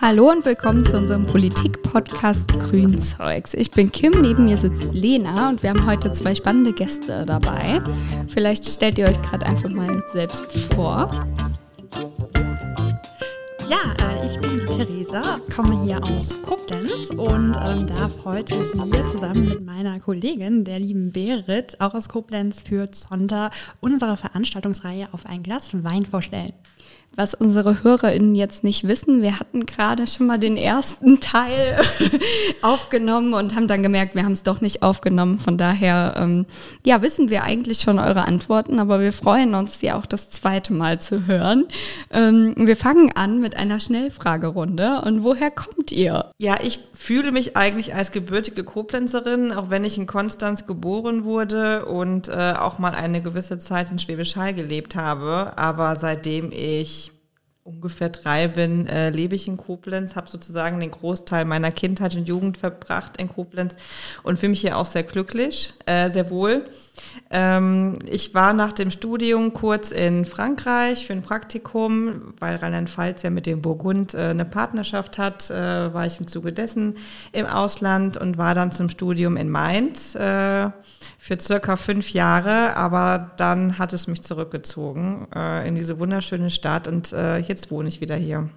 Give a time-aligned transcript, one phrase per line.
[0.00, 3.52] Hallo und willkommen zu unserem Politik-Podcast Grünzeugs.
[3.52, 7.82] Ich bin Kim, neben mir sitzt Lena und wir haben heute zwei spannende Gäste dabei.
[8.28, 11.10] Vielleicht stellt ihr euch gerade einfach mal selbst vor.
[13.68, 13.94] Ja,
[14.24, 19.62] ich bin die Theresa, komme hier aus Koblenz und ähm, darf heute hier zusammen mit
[19.64, 25.70] meiner Kollegin, der lieben Berit, auch aus Koblenz, für Zonta unsere Veranstaltungsreihe auf ein Glas
[25.84, 26.52] Wein vorstellen.
[27.16, 31.80] Was unsere HörerInnen jetzt nicht wissen, wir hatten gerade schon mal den ersten Teil
[32.62, 35.40] aufgenommen und haben dann gemerkt, wir haben es doch nicht aufgenommen.
[35.40, 36.46] Von daher, ähm,
[36.84, 40.72] ja, wissen wir eigentlich schon eure Antworten, aber wir freuen uns, sie auch das zweite
[40.72, 41.64] Mal zu hören.
[42.12, 45.02] Ähm, wir fangen an mit einer Schnellfragerunde.
[45.04, 46.30] Und woher kommt ihr?
[46.38, 51.86] Ja, ich fühle mich eigentlich als gebürtige Koblenzerin, auch wenn ich in Konstanz geboren wurde
[51.86, 55.52] und äh, auch mal eine gewisse Zeit in Schwäbisch Hall gelebt habe.
[55.56, 56.99] Aber seitdem ich
[57.70, 62.28] ungefähr drei bin, äh, lebe ich in Koblenz, habe sozusagen den Großteil meiner Kindheit und
[62.28, 63.76] Jugend verbracht in Koblenz
[64.22, 66.64] und fühle mich hier auch sehr glücklich, äh, sehr wohl.
[67.30, 73.30] Ähm, ich war nach dem Studium kurz in Frankreich für ein Praktikum, weil Rheinland-Pfalz ja
[73.30, 76.96] mit dem Burgund äh, eine Partnerschaft hat, äh, war ich im Zuge dessen
[77.32, 80.70] im Ausland und war dann zum Studium in Mainz äh,
[81.18, 85.26] für circa fünf Jahre, aber dann hat es mich zurückgezogen
[85.66, 87.12] in diese wunderschöne Stadt und
[87.46, 88.48] jetzt wohne ich wieder hier.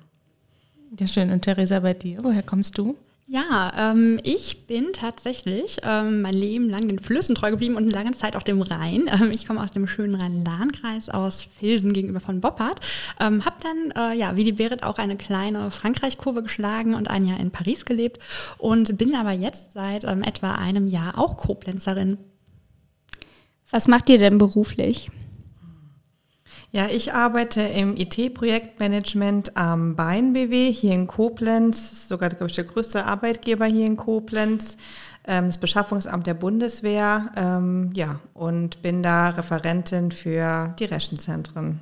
[0.99, 1.31] Ja, schön.
[1.31, 2.97] Und Theresa, bei dir, woher kommst du?
[3.25, 7.91] Ja, ähm, ich bin tatsächlich ähm, mein Leben lang den Flüssen treu geblieben und eine
[7.91, 9.09] lange Zeit auch dem Rhein.
[9.13, 12.81] Ähm, ich komme aus dem schönen Rhein-Lahn-Kreis aus Filsen gegenüber von Boppard.
[13.21, 17.25] Ähm, habe dann, äh, ja, wie die Berit auch eine kleine Frankreich-Kurve geschlagen und ein
[17.25, 18.19] Jahr in Paris gelebt
[18.57, 22.17] und bin aber jetzt seit ähm, etwa einem Jahr auch Koblenzerin.
[23.71, 25.09] Was macht ihr denn beruflich?
[26.75, 32.63] Ja, ich arbeite im IT-Projektmanagement am Bein BW hier in Koblenz, sogar glaube ich der
[32.63, 34.77] größte Arbeitgeber hier in Koblenz,
[35.27, 41.79] ähm, das Beschaffungsamt der Bundeswehr, ähm, ja, und bin da Referentin für die Rechenzentren.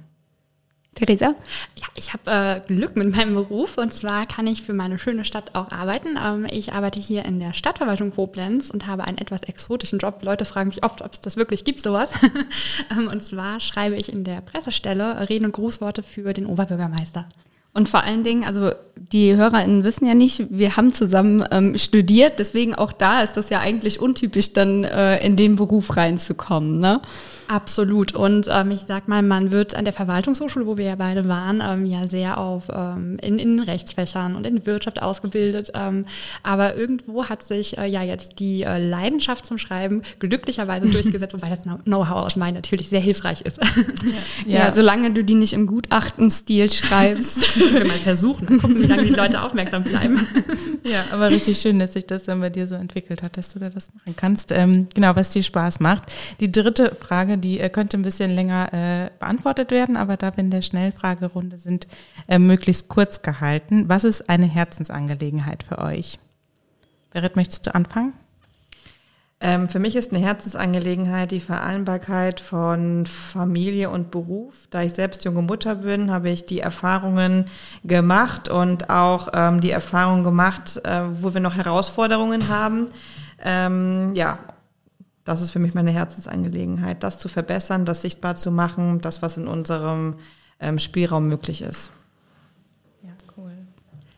[0.93, 1.35] Theresa?
[1.75, 5.23] Ja, ich habe äh, Glück mit meinem Beruf und zwar kann ich für meine schöne
[5.23, 6.17] Stadt auch arbeiten.
[6.21, 10.21] Ähm, ich arbeite hier in der Stadtverwaltung Koblenz und habe einen etwas exotischen Job.
[10.21, 12.11] Leute fragen mich oft, ob es das wirklich gibt, sowas.
[12.91, 17.25] ähm, und zwar schreibe ich in der Pressestelle Reden und Grußworte für den Oberbürgermeister.
[17.73, 22.37] Und vor allen Dingen, also die HörerInnen wissen ja nicht, wir haben zusammen ähm, studiert,
[22.37, 26.81] deswegen auch da ist das ja eigentlich untypisch, dann äh, in den Beruf reinzukommen.
[26.81, 27.01] Ne?
[27.47, 28.13] Absolut.
[28.13, 31.61] Und ähm, ich sag mal, man wird an der Verwaltungshochschule, wo wir ja beide waren,
[31.65, 35.71] ähm, ja sehr auf ähm, in, in Rechtsfächern und in Wirtschaft ausgebildet.
[35.73, 36.05] Ähm,
[36.43, 41.49] aber irgendwo hat sich äh, ja jetzt die äh, Leidenschaft zum Schreiben glücklicherweise durchgesetzt, wobei
[41.49, 43.59] das Know-how aus meinen natürlich sehr hilfreich ist.
[44.45, 44.65] Ja.
[44.65, 44.73] ja.
[44.73, 47.53] solange du die nicht im Gutachtenstil schreibst.
[47.53, 50.27] Können wir mal versuchen, mal gucken, wie lange die Leute aufmerksam bleiben.
[50.83, 53.59] Ja, aber richtig schön, dass sich das dann bei dir so entwickelt hat, dass du
[53.59, 54.51] da das machen kannst.
[54.51, 56.03] Ähm, genau, was dir Spaß macht.
[56.39, 60.43] Die dritte Frage, die äh, könnte ein bisschen länger äh, beantwortet werden, aber da wir
[60.43, 61.87] in der Schnellfragerunde sind,
[62.27, 63.89] äh, möglichst kurz gehalten.
[63.89, 66.19] Was ist eine Herzensangelegenheit für euch?
[67.11, 68.13] Berit, möchtest du anfangen?
[69.43, 74.53] Ähm, für mich ist eine Herzensangelegenheit die Vereinbarkeit von Familie und Beruf.
[74.69, 77.45] Da ich selbst junge Mutter bin, habe ich die Erfahrungen
[77.83, 82.87] gemacht und auch ähm, die Erfahrung gemacht, äh, wo wir noch Herausforderungen haben.
[83.43, 84.37] Ähm, ja,
[85.23, 89.37] das ist für mich meine Herzensangelegenheit, das zu verbessern, das sichtbar zu machen, das, was
[89.37, 90.15] in unserem
[90.59, 91.91] ähm, Spielraum möglich ist.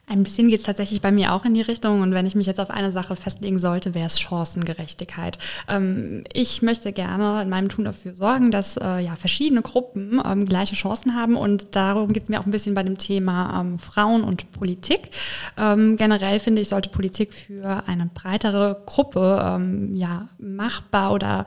[0.05, 2.01] Ein bisschen geht es tatsächlich bei mir auch in die Richtung.
[2.01, 5.37] Und wenn ich mich jetzt auf eine Sache festlegen sollte, wäre es Chancengerechtigkeit.
[5.69, 10.45] Ähm, ich möchte gerne in meinem Tun dafür sorgen, dass äh, ja, verschiedene Gruppen ähm,
[10.45, 11.37] gleiche Chancen haben.
[11.37, 15.09] Und darum geht es mir auch ein bisschen bei dem Thema ähm, Frauen und Politik.
[15.57, 21.45] Ähm, generell finde ich, sollte Politik für eine breitere Gruppe ähm, ja, machbar oder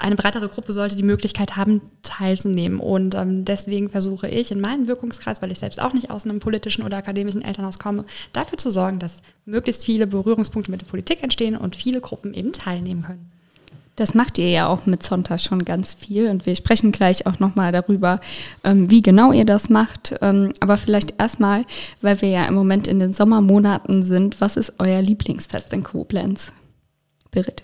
[0.00, 2.80] eine breitere Gruppe sollte die Möglichkeit haben, teilzunehmen.
[2.80, 6.40] Und ähm, deswegen versuche ich in meinem Wirkungskreis, weil ich selbst auch nicht aus einem
[6.40, 11.22] politischen oder akademischen Elternhaus komme, dafür zu sorgen, dass möglichst viele Berührungspunkte mit der Politik
[11.22, 13.30] entstehen und viele Gruppen eben teilnehmen können.
[13.96, 17.38] Das macht ihr ja auch mit Zonta schon ganz viel und wir sprechen gleich auch
[17.38, 18.20] nochmal darüber,
[18.64, 20.16] ähm, wie genau ihr das macht.
[20.20, 21.64] Ähm, aber vielleicht erstmal,
[22.00, 26.52] weil wir ja im Moment in den Sommermonaten sind, was ist euer Lieblingsfest in Koblenz?
[27.30, 27.62] Berit.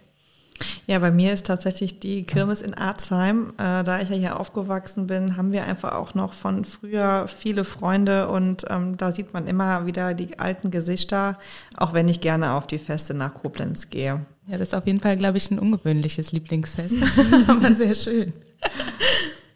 [0.87, 3.53] Ja, bei mir ist tatsächlich die Kirmes in Arzheim.
[3.59, 7.65] Äh, da ich ja hier aufgewachsen bin, haben wir einfach auch noch von früher viele
[7.65, 11.39] Freunde und ähm, da sieht man immer wieder die alten Gesichter,
[11.77, 14.27] auch wenn ich gerne auf die Feste nach Koblenz gehe.
[14.47, 16.97] Ja, das ist auf jeden Fall, glaube ich, ein ungewöhnliches Lieblingsfest,
[17.47, 18.33] aber sehr schön.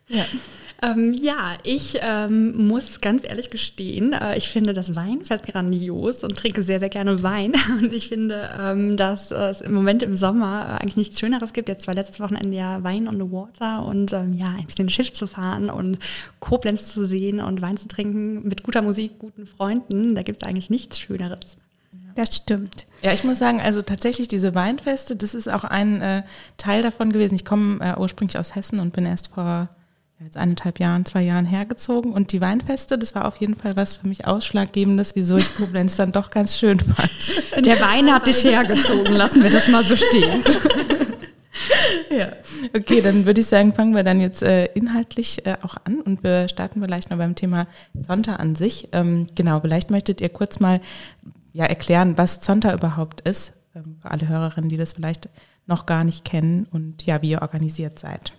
[0.07, 0.27] Ja.
[0.83, 6.37] Ähm, ja, ich ähm, muss ganz ehrlich gestehen, äh, ich finde das Weinfest grandios und
[6.37, 7.55] trinke sehr, sehr gerne Wein.
[7.81, 11.53] Und ich finde, ähm, dass äh, es im Moment im Sommer äh, eigentlich nichts Schöneres
[11.53, 11.69] gibt.
[11.69, 15.13] Jetzt war letztes Wochenende ja Wein on the Water und ähm, ja, ein bisschen Schiff
[15.13, 15.99] zu fahren und
[16.41, 20.15] Koblenz zu sehen und Wein zu trinken mit guter Musik, guten Freunden.
[20.15, 21.57] Da gibt es eigentlich nichts Schöneres.
[22.15, 22.87] Das stimmt.
[23.03, 26.23] Ja, ich muss sagen, also tatsächlich diese Weinfeste, das ist auch ein äh,
[26.59, 27.35] Teil davon gewesen.
[27.35, 29.69] Ich komme äh, ursprünglich aus Hessen und bin erst vor
[30.25, 32.13] jetzt eineinhalb Jahren, zwei Jahren hergezogen.
[32.13, 35.97] Und die Weinfeste, das war auf jeden Fall was für mich Ausschlaggebendes, wieso ich Koblenz
[35.97, 37.65] dann doch ganz schön fand.
[37.65, 40.43] Der Wein hat dich hergezogen, lassen wir das mal so stehen.
[42.11, 42.33] ja,
[42.75, 46.23] okay, dann würde ich sagen, fangen wir dann jetzt äh, inhaltlich äh, auch an und
[46.25, 47.67] wir starten vielleicht mal beim Thema
[48.01, 48.89] Zonta an sich.
[48.93, 50.81] Ähm, genau, vielleicht möchtet ihr kurz mal
[51.53, 55.29] ja, erklären, was Zonta überhaupt ist, ähm, für alle Hörerinnen, die das vielleicht
[55.67, 58.33] noch gar nicht kennen und ja, wie ihr organisiert seid.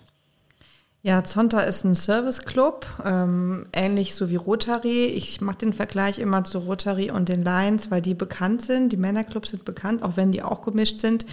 [1.06, 5.04] Ja, Zonta ist ein Serviceclub, ähm, ähnlich so wie Rotary.
[5.04, 8.90] Ich mache den Vergleich immer zu Rotary und den Lions, weil die bekannt sind.
[8.92, 11.24] Die Männerclubs sind bekannt, auch wenn die auch gemischt sind.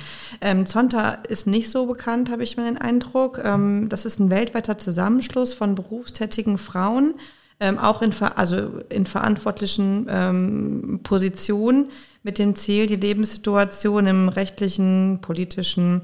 [0.42, 3.42] Ähm, Zonta ist nicht so bekannt, habe ich mir den Eindruck.
[3.44, 7.16] Ähm, das ist ein weltweiter Zusammenschluss von berufstätigen Frauen,
[7.60, 11.90] ähm, auch in, also in verantwortlichen ähm, Positionen
[12.22, 16.02] mit dem Ziel, die Lebenssituation im rechtlichen, politischen,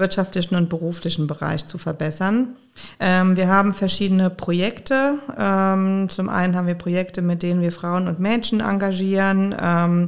[0.00, 2.56] wirtschaftlichen und beruflichen Bereich zu verbessern.
[2.98, 5.18] Ähm, wir haben verschiedene Projekte.
[5.38, 9.54] Ähm, zum einen haben wir Projekte, mit denen wir Frauen und Mädchen engagieren.
[9.60, 10.06] Ähm,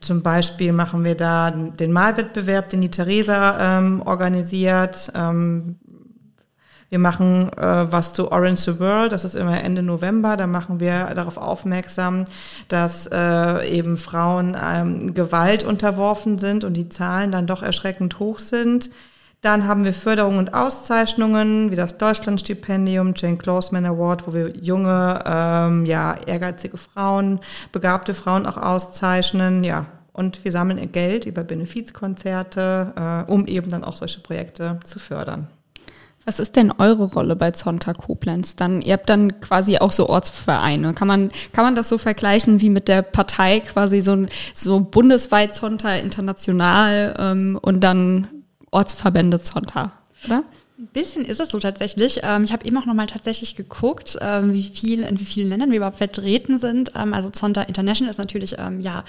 [0.00, 5.12] zum Beispiel machen wir da den Malwettbewerb, den die Theresa ähm, organisiert.
[5.14, 5.76] Ähm,
[6.94, 10.36] wir machen äh, was zu Orange the World, das ist immer Ende November.
[10.36, 12.22] Da machen wir darauf aufmerksam,
[12.68, 18.38] dass äh, eben Frauen ähm, Gewalt unterworfen sind und die Zahlen dann doch erschreckend hoch
[18.38, 18.90] sind.
[19.44, 25.22] Dann haben wir Förderungen und Auszeichnungen, wie das Deutschlandstipendium, Jane Clausman Award, wo wir junge,
[25.26, 29.84] ähm, ja, ehrgeizige Frauen, begabte Frauen auch auszeichnen, ja.
[30.14, 35.48] Und wir sammeln Geld über Benefizkonzerte, äh, um eben dann auch solche Projekte zu fördern.
[36.24, 38.56] Was ist denn eure Rolle bei Zonta Koblenz?
[38.56, 40.94] Dann, ihr habt dann quasi auch so Ortsvereine.
[40.94, 44.24] Kann man, kann man das so vergleichen wie mit der Partei quasi so,
[44.54, 48.28] so bundesweit Zonta international ähm, und dann
[48.74, 49.92] Ortsverbände Zonta,
[50.24, 50.42] oder?
[50.76, 52.18] Ein bisschen ist es so tatsächlich.
[52.24, 55.70] Ähm, ich habe eben auch nochmal tatsächlich geguckt, ähm, wie viel, in wie vielen Ländern
[55.70, 56.90] wir überhaupt vertreten sind.
[56.96, 59.04] Ähm, also Zonta International ist natürlich ja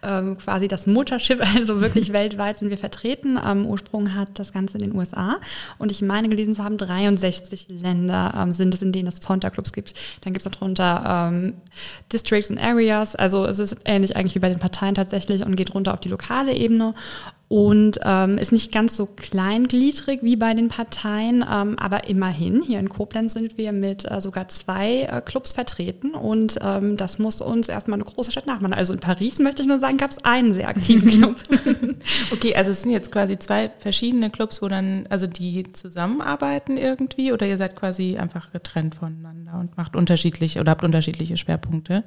[0.00, 3.38] quasi das Mutterschiff, also wirklich weltweit sind wir vertreten.
[3.66, 5.38] Ursprung hat das Ganze in den USA.
[5.76, 9.94] Und ich meine gelesen zu haben, 63 Länder sind es, in denen es Zonta-Clubs gibt.
[10.22, 11.52] Dann gibt es darunter
[12.12, 13.14] Districts and Areas.
[13.14, 16.08] Also es ist ähnlich eigentlich wie bei den Parteien tatsächlich und geht runter auf die
[16.08, 16.94] lokale Ebene
[17.50, 22.78] und ähm, ist nicht ganz so kleingliedrig wie bei den Parteien, ähm, aber immerhin, hier
[22.78, 27.40] in Koblenz sind wir mit äh, sogar zwei äh, Clubs vertreten und ähm, das muss
[27.40, 28.72] uns erstmal eine große Stadt nachmachen.
[28.72, 31.34] Also in Paris, möchte ich nur sagen, gab es einen sehr aktiven Club.
[32.32, 37.32] okay, also es sind jetzt quasi zwei verschiedene Clubs, wo dann, also die zusammenarbeiten irgendwie
[37.32, 42.04] oder ihr seid quasi einfach getrennt voneinander und macht unterschiedliche oder habt unterschiedliche Schwerpunkte?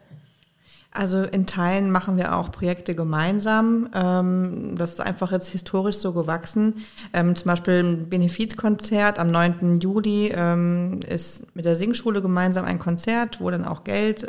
[0.94, 3.90] Also in Teilen machen wir auch Projekte gemeinsam.
[3.96, 6.86] Ähm, das ist einfach jetzt historisch so gewachsen.
[7.14, 9.80] Ähm, zum Beispiel ein Benefizkonzert am 9.
[9.80, 14.28] Juli ähm, ist mit der Singschule gemeinsam ein Konzert, wo dann auch Geld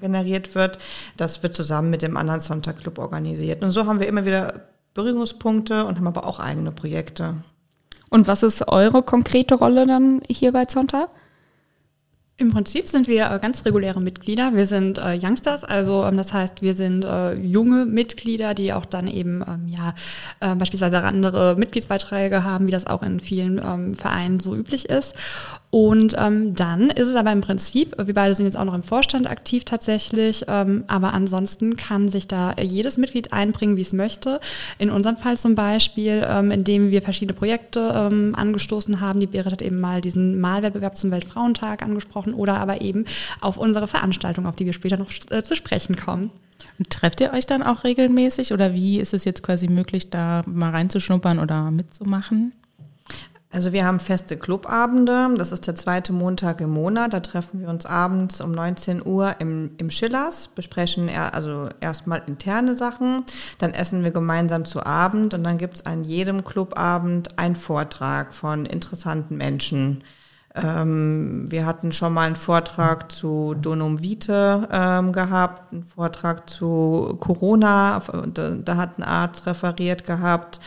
[0.00, 0.78] generiert wird.
[1.16, 3.62] Das wird zusammen mit dem anderen Sonntagclub organisiert.
[3.62, 7.34] Und so haben wir immer wieder Berührungspunkte und haben aber auch eigene Projekte.
[8.10, 11.10] Und was ist eure konkrete Rolle dann hier bei Sonntag?
[12.40, 14.54] Im Prinzip sind wir äh, ganz reguläre Mitglieder.
[14.54, 18.86] Wir sind äh, Youngsters, also ähm, das heißt, wir sind äh, junge Mitglieder, die auch
[18.86, 19.92] dann eben ähm, ja
[20.38, 25.16] äh, beispielsweise andere Mitgliedsbeiträge haben, wie das auch in vielen ähm, Vereinen so üblich ist.
[25.70, 28.82] Und ähm, dann ist es aber im Prinzip, wir beide sind jetzt auch noch im
[28.82, 34.40] Vorstand aktiv tatsächlich, ähm, aber ansonsten kann sich da jedes Mitglied einbringen, wie es möchte.
[34.78, 39.20] In unserem Fall zum Beispiel, ähm, indem wir verschiedene Projekte ähm, angestoßen haben.
[39.20, 43.04] Die Berit hat eben mal diesen Malwettbewerb zum Weltfrauentag angesprochen oder aber eben
[43.42, 46.30] auf unsere Veranstaltung, auf die wir später noch äh, zu sprechen kommen.
[46.78, 50.42] Und trefft ihr euch dann auch regelmäßig oder wie ist es jetzt quasi möglich, da
[50.46, 52.52] mal reinzuschnuppern oder mitzumachen?
[53.50, 57.70] Also wir haben feste Clubabende, das ist der zweite Montag im Monat, da treffen wir
[57.70, 63.24] uns abends um 19 Uhr im, im Schillers, besprechen er, also erstmal interne Sachen,
[63.56, 68.34] dann essen wir gemeinsam zu Abend und dann gibt es an jedem Clubabend einen Vortrag
[68.34, 70.04] von interessanten Menschen.
[70.54, 77.16] Ähm, wir hatten schon mal einen Vortrag zu Donum Vitae ähm, gehabt, einen Vortrag zu
[77.18, 78.02] Corona,
[78.34, 80.60] da, da, hat ein Arzt referiert gehabt.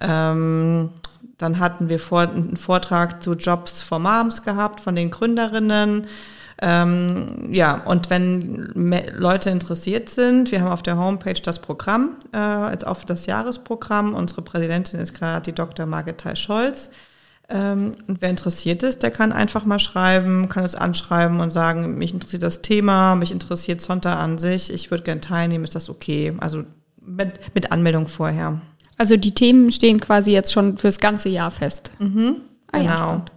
[0.00, 0.90] Ähm,
[1.38, 6.06] dann hatten wir vor, einen Vortrag zu Jobs for Moms gehabt von den Gründerinnen.
[6.62, 12.84] Ähm, ja, und wenn Leute interessiert sind, wir haben auf der Homepage das Programm, äh,
[12.84, 14.14] auch für das Jahresprogramm.
[14.14, 15.86] Unsere Präsidentin ist gerade die Dr.
[15.86, 16.90] Margrethe Scholz.
[17.48, 21.98] Ähm, und wer interessiert ist, der kann einfach mal schreiben, kann uns anschreiben und sagen,
[21.98, 25.90] mich interessiert das Thema, mich interessiert Sonntag an sich, ich würde gerne teilnehmen, ist das
[25.90, 26.34] okay?
[26.38, 26.64] Also
[27.04, 28.62] mit, mit Anmeldung vorher.
[28.96, 31.90] Also die Themen stehen quasi jetzt schon fürs ganze Jahr fest.
[31.98, 32.36] Mhm,
[32.72, 32.96] Ah, ja, genau.
[32.96, 33.30] spannend.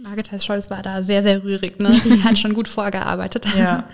[0.00, 1.78] Margit Scholz war da sehr, sehr rührig.
[1.80, 1.90] Ne?
[2.04, 3.46] Die hat schon gut vorgearbeitet.
[3.56, 3.84] ja.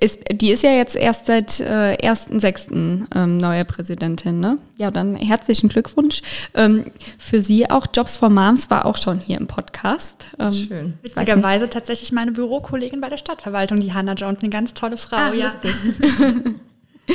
[0.00, 3.06] Ist, die ist ja jetzt erst seit äh, 1.6.
[3.16, 4.58] Ähm, neue Präsidentin, ne?
[4.76, 6.22] Ja, dann herzlichen Glückwunsch.
[6.54, 6.84] Ähm,
[7.18, 10.26] für Sie auch Jobs for Moms war auch schon hier im Podcast.
[10.38, 10.94] Ähm, Schön.
[11.02, 15.16] Witzigerweise tatsächlich meine Bürokollegin bei der Stadtverwaltung, die Hannah Jones, eine ganz tolle Frau.
[15.16, 15.52] Ah, ja.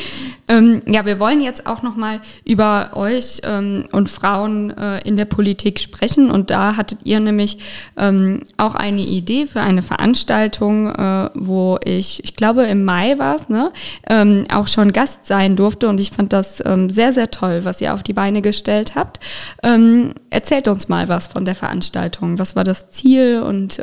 [0.50, 5.16] Ähm, ja, wir wollen jetzt auch noch mal über euch ähm, und Frauen äh, in
[5.16, 6.30] der Politik sprechen.
[6.30, 7.60] Und da hattet ihr nämlich
[7.96, 13.36] ähm, auch eine Idee für eine Veranstaltung, äh, wo ich, ich glaube im Mai war
[13.38, 13.72] es, ne,
[14.10, 15.88] ähm, auch schon Gast sein durfte.
[15.88, 19.22] Und ich fand das ähm, sehr, sehr toll, was ihr auf die Beine gestellt habt.
[19.64, 22.38] Ähm, erzählt uns mal was von der Veranstaltung.
[22.38, 23.82] Was war das Ziel und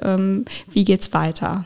[0.68, 1.64] wie geht's weiter?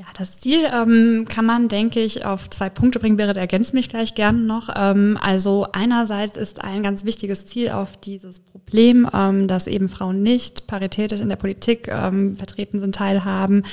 [0.00, 3.18] Ja, das Ziel ähm, kann man, denke ich, auf zwei Punkte bringen.
[3.18, 4.70] Berit ergänzt mich gleich gerne noch.
[4.74, 10.22] Ähm, also einerseits ist ein ganz wichtiges Ziel auf dieses Problem, ähm, dass eben Frauen
[10.22, 13.64] nicht paritätisch in der Politik ähm, vertreten sind, teilhaben,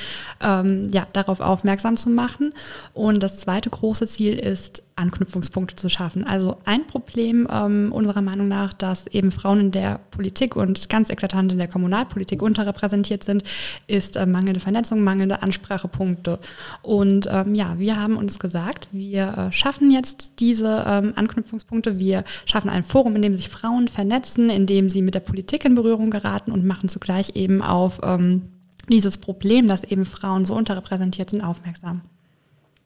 [0.42, 2.52] ähm, ja, darauf aufmerksam zu machen.
[2.92, 6.24] Und das zweite große Ziel ist, Anknüpfungspunkte zu schaffen.
[6.24, 11.08] Also ein Problem ähm, unserer Meinung nach, dass eben Frauen in der Politik und ganz
[11.08, 13.44] eklatant in der Kommunalpolitik unterrepräsentiert sind,
[13.86, 16.38] ist äh, mangelnde Vernetzung, mangelnde Ansprachepunkte.
[16.82, 21.98] Und ähm, ja, wir haben uns gesagt, wir äh, schaffen jetzt diese ähm, Anknüpfungspunkte.
[21.98, 25.64] Wir schaffen ein Forum, in dem sich Frauen vernetzen, in dem sie mit der Politik
[25.64, 28.42] in Berührung geraten und machen zugleich eben auf ähm,
[28.90, 32.02] dieses Problem, dass eben Frauen so unterrepräsentiert sind, aufmerksam.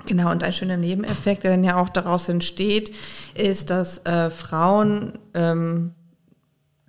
[0.07, 2.95] Genau, und ein schöner Nebeneffekt, der dann ja auch daraus entsteht,
[3.35, 5.95] ist, dass äh, Frauen ähm,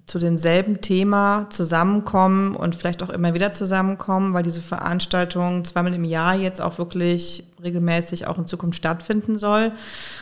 [0.05, 6.03] zu denselben Thema zusammenkommen und vielleicht auch immer wieder zusammenkommen, weil diese Veranstaltung zweimal im
[6.03, 9.71] Jahr jetzt auch wirklich regelmäßig auch in Zukunft stattfinden soll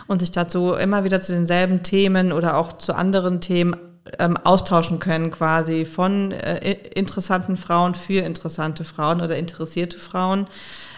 [0.07, 3.75] und sich dazu immer wieder zu denselben Themen oder auch zu anderen Themen
[4.19, 10.47] ähm, austauschen können, quasi von äh, interessanten Frauen für interessante Frauen oder interessierte Frauen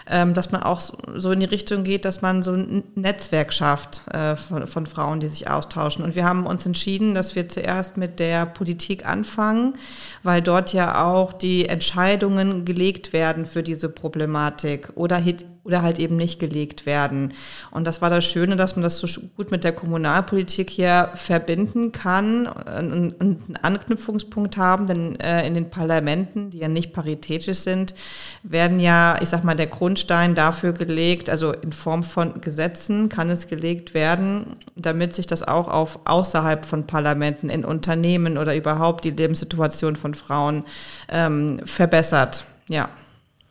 [0.06, 0.82] dass man auch
[1.14, 5.20] so in die Richtung geht, dass man so ein Netzwerk schafft äh, von, von Frauen,
[5.20, 6.04] die sich austauschen.
[6.04, 9.74] Und wir haben uns entschieden, dass wir zuerst mit der Politik anfangen,
[10.22, 15.22] weil dort ja auch die Entscheidungen gelegt werden für diese Problematik oder,
[15.64, 17.32] oder halt eben nicht gelegt werden.
[17.70, 21.90] Und das war das Schöne, dass man das so gut mit der Kommunalpolitik hier verbinden
[21.90, 27.94] kann und einen Anknüpfungspunkt haben, denn äh, in den Parlamenten, die ja nicht paritätisch sind,
[28.42, 33.30] werden ja, ich sag mal, der Grundstein dafür gelegt, also in Form von Gesetzen kann
[33.30, 39.04] es gelegt werden, damit sich das auch auf außerhalb von Parlamenten, in Unternehmen oder überhaupt
[39.04, 40.64] die Lebenssituation von Frauen
[41.08, 42.44] ähm, verbessert.
[42.68, 42.90] Ja.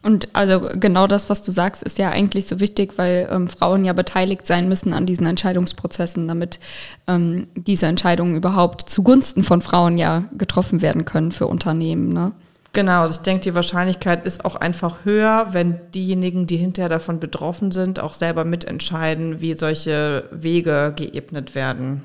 [0.04, 3.86] Und also genau das, was du sagst, ist ja eigentlich so wichtig, weil ähm, Frauen
[3.86, 6.60] ja beteiligt sein müssen an diesen Entscheidungsprozessen, damit
[7.08, 12.12] ähm, diese Entscheidungen überhaupt zugunsten von Frauen ja getroffen werden können für Unternehmen.
[12.12, 12.34] Ne?
[12.74, 17.20] Genau, also ich denke, die Wahrscheinlichkeit ist auch einfach höher, wenn diejenigen, die hinterher davon
[17.22, 22.04] betroffen sind, auch selber mitentscheiden, wie solche Wege geebnet werden.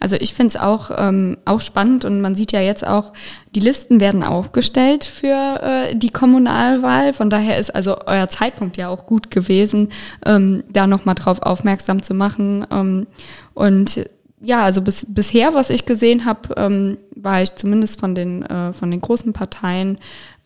[0.00, 3.12] Also ich finde es auch, ähm, auch spannend und man sieht ja jetzt auch,
[3.54, 7.12] die Listen werden aufgestellt für äh, die Kommunalwahl.
[7.12, 9.90] Von daher ist also euer Zeitpunkt ja auch gut gewesen,
[10.26, 12.66] ähm, da nochmal drauf aufmerksam zu machen.
[12.72, 13.06] Ähm,
[13.54, 14.08] und
[14.40, 18.72] ja, also bis, bisher, was ich gesehen habe, ähm, war ich zumindest von den, äh,
[18.72, 19.98] von den großen Parteien,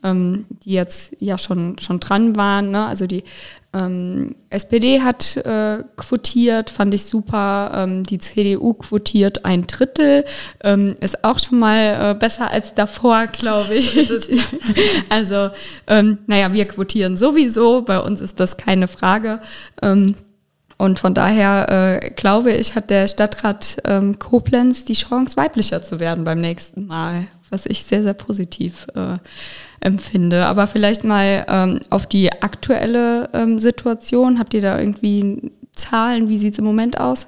[0.05, 2.71] ähm, die jetzt ja schon, schon dran waren.
[2.71, 2.85] Ne?
[2.85, 3.25] Also die
[3.77, 7.73] ähm, SPD hat äh, quotiert, fand ich super.
[7.75, 10.25] Ähm, die CDU quotiert ein Drittel.
[10.65, 14.31] Ähm, ist auch schon mal äh, besser als davor, glaube ich.
[15.11, 15.51] also,
[15.87, 17.83] ähm, naja, wir quotieren sowieso.
[17.83, 19.41] Bei uns ist das keine Frage.
[19.83, 20.15] Ähm,
[20.79, 26.01] und von daher äh, glaube ich, hat der Stadtrat ähm, Koblenz die Chance, weiblicher zu
[26.01, 29.17] werden beim nächsten Mal, was ich sehr, sehr positiv äh,
[29.81, 30.47] empfinde.
[30.47, 34.39] Aber vielleicht mal ähm, auf die aktuelle ähm, Situation.
[34.39, 36.29] Habt ihr da irgendwie Zahlen?
[36.29, 37.27] Wie sieht es im Moment aus?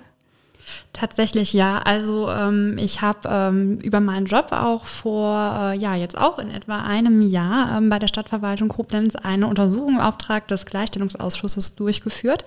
[0.92, 1.78] Tatsächlich ja.
[1.78, 6.50] Also ähm, ich habe ähm, über meinen Job auch vor, äh, ja jetzt auch in
[6.50, 12.44] etwa einem Jahr ähm, bei der Stadtverwaltung Koblenz eine Untersuchung im Auftrag des Gleichstellungsausschusses durchgeführt,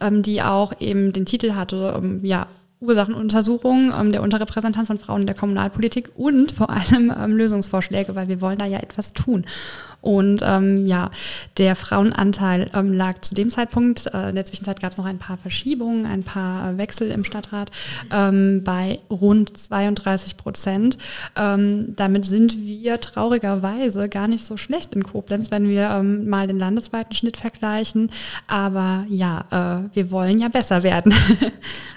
[0.00, 2.46] ähm, die auch eben den Titel hatte, ähm, ja,
[2.80, 8.28] Ursachenuntersuchung ähm, der Unterrepräsentanz von Frauen in der Kommunalpolitik und vor allem ähm, Lösungsvorschläge, weil
[8.28, 9.44] wir wollen da ja etwas tun.
[10.00, 11.10] Und ähm, ja,
[11.58, 15.18] der Frauenanteil ähm, lag zu dem Zeitpunkt, äh, in der Zwischenzeit gab es noch ein
[15.18, 17.70] paar Verschiebungen, ein paar Wechsel im Stadtrat,
[18.12, 20.98] ähm, bei rund 32 Prozent.
[21.36, 26.46] Ähm, damit sind wir traurigerweise gar nicht so schlecht in Koblenz, wenn wir ähm, mal
[26.46, 28.10] den landesweiten Schnitt vergleichen.
[28.46, 31.14] Aber ja, äh, wir wollen ja besser werden.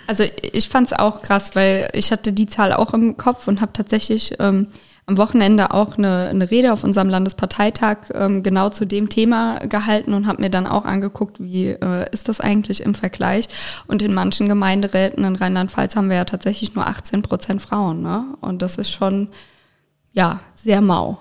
[0.05, 3.61] Also ich fand es auch krass, weil ich hatte die Zahl auch im Kopf und
[3.61, 4.67] habe tatsächlich ähm,
[5.05, 10.13] am Wochenende auch eine, eine Rede auf unserem Landesparteitag ähm, genau zu dem Thema gehalten
[10.13, 13.49] und habe mir dann auch angeguckt, wie äh, ist das eigentlich im Vergleich.
[13.87, 18.01] Und in manchen Gemeinderäten in Rheinland-Pfalz haben wir ja tatsächlich nur 18 Prozent Frauen.
[18.01, 18.23] Ne?
[18.39, 19.27] Und das ist schon,
[20.13, 21.19] ja, sehr mau.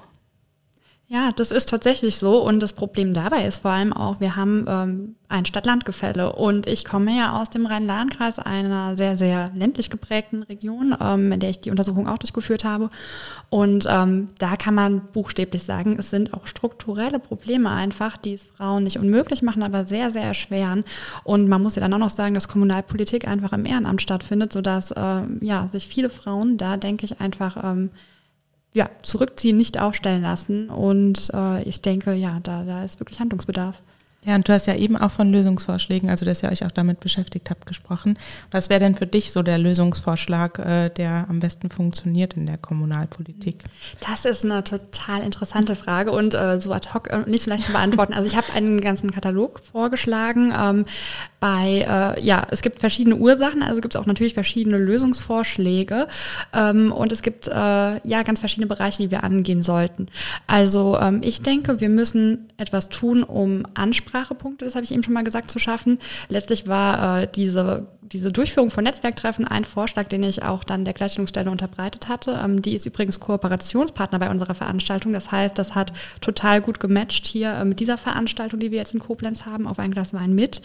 [1.13, 2.43] Ja, das ist tatsächlich so.
[2.43, 6.33] Und das Problem dabei ist vor allem auch, wir haben ähm, ein Stadt-Land-Gefälle.
[6.33, 11.39] Und ich komme ja aus dem Rhein-Lahn-Kreis, einer sehr, sehr ländlich geprägten Region, ähm, in
[11.39, 12.89] der ich die Untersuchung auch durchgeführt habe.
[13.51, 18.45] Und ähm, da kann man buchstäblich sagen, es sind auch strukturelle Probleme einfach, die es
[18.45, 20.83] Frauen nicht unmöglich machen, aber sehr, sehr erschweren.
[21.25, 24.93] Und man muss ja dann auch noch sagen, dass Kommunalpolitik einfach im Ehrenamt stattfindet, sodass
[24.93, 27.91] äh, ja, sich viele Frauen da, denke ich, einfach ähm,
[28.75, 30.69] ja, zurückziehen, nicht aufstellen lassen.
[30.71, 33.77] Und äh, ich denke, ja, da, da ist wirklich Handlungsbedarf.
[34.25, 37.01] Ja, und du hast ja eben auch von Lösungsvorschlägen, also dass ihr euch auch damit
[37.01, 38.17] beschäftigt habt, gesprochen.
[38.53, 42.57] Was wäre denn für dich so der Lösungsvorschlag, äh, der am besten funktioniert in der
[42.57, 43.65] Kommunalpolitik?
[44.09, 47.67] Das ist eine total interessante Frage und äh, so ad hoc äh, nicht so leicht
[47.67, 48.13] zu beantworten.
[48.15, 50.53] Also ich habe einen ganzen Katalog vorgeschlagen.
[50.57, 50.85] Ähm,
[51.43, 56.07] bei, äh, ja, es gibt verschiedene Ursachen, also gibt es auch natürlich verschiedene Lösungsvorschläge
[56.55, 60.07] ähm, und es gibt äh, ja ganz verschiedene Bereiche, die wir angehen sollten.
[60.47, 65.03] Also ähm, ich denke, wir müssen etwas tun, um Ansprache Ansprachepunkte, das habe ich eben
[65.03, 65.99] schon mal gesagt, zu schaffen.
[66.29, 70.93] Letztlich war äh, diese diese Durchführung von Netzwerktreffen ein Vorschlag, den ich auch dann der
[70.93, 72.39] Gleichstellungsstelle unterbreitet hatte.
[72.45, 75.13] Ähm, die ist übrigens Kooperationspartner bei unserer Veranstaltung.
[75.13, 78.93] Das heißt, das hat total gut gematcht hier äh, mit dieser Veranstaltung, die wir jetzt
[78.93, 80.61] in Koblenz haben, auf ein Glas Wein mit.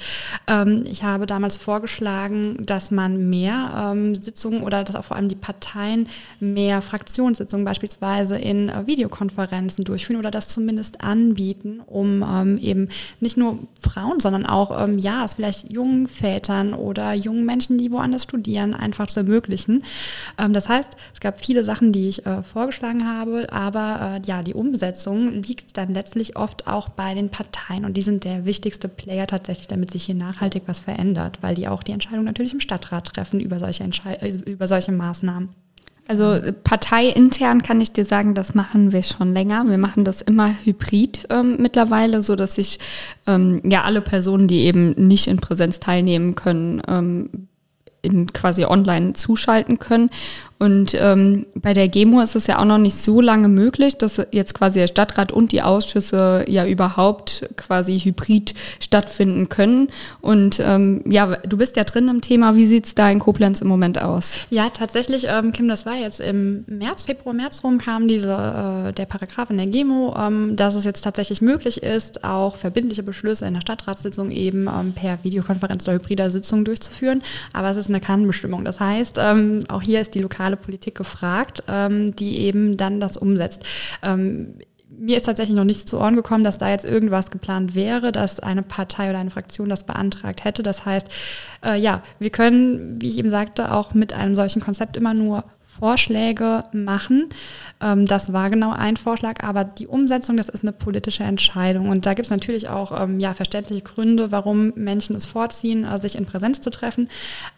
[0.48, 5.30] Ähm, ich habe damals vorgeschlagen, dass man mehr ähm, Sitzungen oder dass auch vor allem
[5.30, 6.08] die Parteien
[6.40, 12.90] mehr Fraktionssitzungen beispielsweise in äh, Videokonferenzen durchführen oder das zumindest anbieten, um ähm, eben
[13.20, 17.92] nicht nur Frauen, sondern auch, ähm, ja, es vielleicht jungen Vätern oder jungen Menschen, die
[17.92, 19.84] woanders studieren, einfach zu ermöglichen.
[20.38, 24.44] Ähm, das heißt, es gab viele Sachen, die ich äh, vorgeschlagen habe, aber äh, ja,
[24.44, 28.88] die Umsetzung liegt dann letztlich oft auch bei den Parteien und die sind der wichtigste
[28.88, 32.60] Player tatsächlich, damit sich hier nachhaltig was verändert, weil die auch die Entscheidung natürlich im
[32.60, 35.50] Stadtrat treffen über solche, äh, über solche Maßnahmen.
[36.08, 39.66] Also parteiintern kann ich dir sagen, das machen wir schon länger.
[39.68, 42.80] Wir machen das immer hybrid ähm, mittlerweile, so dass sich
[43.28, 47.48] ähm, ja alle Personen, die eben nicht in Präsenz teilnehmen können, ähm,
[48.02, 50.10] in quasi online zuschalten können.
[50.60, 54.22] Und ähm, bei der GEMO ist es ja auch noch nicht so lange möglich, dass
[54.32, 59.90] jetzt quasi der Stadtrat und die Ausschüsse ja überhaupt quasi hybrid stattfinden können.
[60.22, 62.56] Und ähm, ja, du bist ja drin im Thema.
[62.56, 64.38] Wie sieht's da in Koblenz im Moment aus?
[64.50, 68.32] Ja, tatsächlich, ähm, Kim, das war jetzt im März, Februar, März rum kam diese,
[68.88, 73.04] äh, der Paragraph in der GEMO, ähm, dass es jetzt tatsächlich möglich ist, auch verbindliche
[73.04, 77.22] Beschlüsse in der Stadtratssitzung eben ähm, per Videokonferenz oder hybrider Sitzung durchzuführen.
[77.54, 78.66] Aber es ist eine Kannbestimmung.
[78.66, 83.00] Das heißt, ähm, auch hier ist die lokale lokale Politik gefragt, ähm, die eben dann
[83.00, 83.64] das umsetzt.
[84.04, 84.56] Ähm,
[84.90, 88.40] mir ist tatsächlich noch nicht zu Ohren gekommen, dass da jetzt irgendwas geplant wäre, dass
[88.40, 90.64] eine Partei oder eine Fraktion das beantragt hätte.
[90.64, 91.10] Das heißt,
[91.64, 95.44] äh, ja, wir können, wie ich eben sagte, auch mit einem solchen Konzept immer nur
[95.80, 97.30] Vorschläge machen.
[97.82, 101.90] Ähm, das war genau ein Vorschlag, aber die Umsetzung, das ist eine politische Entscheidung.
[101.90, 106.00] Und da gibt es natürlich auch ähm, ja, verständliche Gründe, warum Menschen es vorziehen, äh,
[106.00, 107.10] sich in Präsenz zu treffen.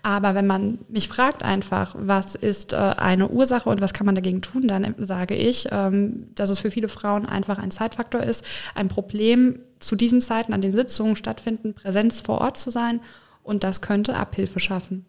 [0.03, 4.15] Aber wenn man mich fragt einfach, was ist äh, eine Ursache und was kann man
[4.15, 8.43] dagegen tun, dann sage ich, ähm, dass es für viele Frauen einfach ein Zeitfaktor ist,
[8.75, 12.99] ein Problem zu diesen Zeiten an den Sitzungen stattfinden, Präsenz vor Ort zu sein.
[13.43, 15.05] Und das könnte Abhilfe schaffen.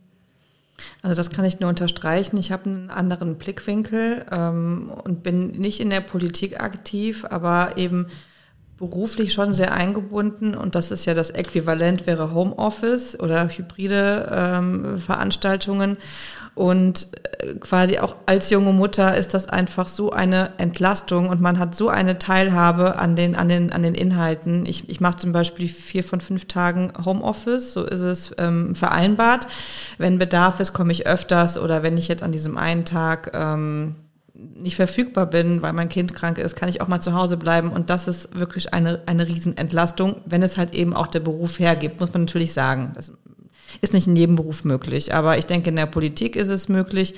[1.02, 2.36] Also das kann ich nur unterstreichen.
[2.36, 8.06] Ich habe einen anderen Blickwinkel ähm, und bin nicht in der Politik aktiv, aber eben
[8.80, 14.98] beruflich schon sehr eingebunden und das ist ja das Äquivalent wäre Homeoffice oder hybride ähm,
[14.98, 15.98] Veranstaltungen.
[16.54, 17.08] Und
[17.38, 21.74] äh, quasi auch als junge Mutter ist das einfach so eine Entlastung und man hat
[21.74, 24.66] so eine Teilhabe an den, an den, an den Inhalten.
[24.66, 29.46] Ich, ich mache zum Beispiel vier von fünf Tagen Homeoffice, so ist es ähm, vereinbart.
[29.98, 33.94] Wenn Bedarf ist, komme ich öfters oder wenn ich jetzt an diesem einen Tag ähm,
[34.34, 37.70] nicht verfügbar bin, weil mein Kind krank ist, kann ich auch mal zu Hause bleiben.
[37.70, 42.00] Und das ist wirklich eine, eine Riesenentlastung, wenn es halt eben auch der Beruf hergibt,
[42.00, 42.92] muss man natürlich sagen.
[42.94, 43.12] Das
[43.80, 47.14] Ist nicht in jedem Beruf möglich, aber ich denke, in der Politik ist es möglich.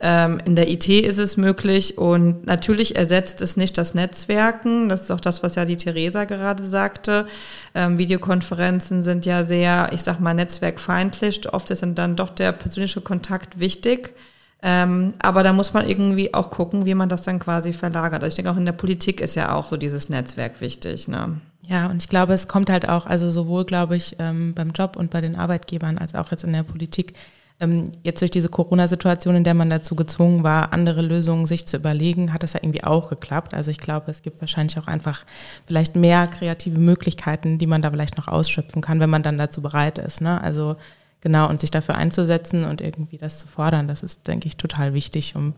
[0.00, 4.88] Ähm, in der IT ist es möglich und natürlich ersetzt es nicht das Netzwerken.
[4.88, 7.26] Das ist auch das, was ja die Theresa gerade sagte.
[7.74, 11.52] Ähm, Videokonferenzen sind ja sehr, ich sag mal, netzwerkfeindlich.
[11.52, 14.14] Oft ist dann doch der persönliche Kontakt wichtig.
[14.62, 18.22] Ähm, aber da muss man irgendwie auch gucken, wie man das dann quasi verlagert.
[18.22, 21.06] Also ich denke auch in der Politik ist ja auch so dieses Netzwerk wichtig.
[21.06, 21.40] Ne?
[21.68, 24.96] Ja, und ich glaube, es kommt halt auch, also sowohl, glaube ich, ähm, beim Job
[24.96, 27.14] und bei den Arbeitgebern als auch jetzt in der Politik,
[27.60, 31.76] ähm, jetzt durch diese Corona-Situation, in der man dazu gezwungen war, andere Lösungen sich zu
[31.76, 33.54] überlegen, hat das ja irgendwie auch geklappt.
[33.54, 35.24] Also ich glaube, es gibt wahrscheinlich auch einfach
[35.66, 39.62] vielleicht mehr kreative Möglichkeiten, die man da vielleicht noch ausschöpfen kann, wenn man dann dazu
[39.62, 40.20] bereit ist.
[40.20, 40.40] Ne?
[40.42, 40.76] Also
[41.24, 44.92] Genau, und sich dafür einzusetzen und irgendwie das zu fordern, das ist, denke ich, total
[44.92, 45.54] wichtig, um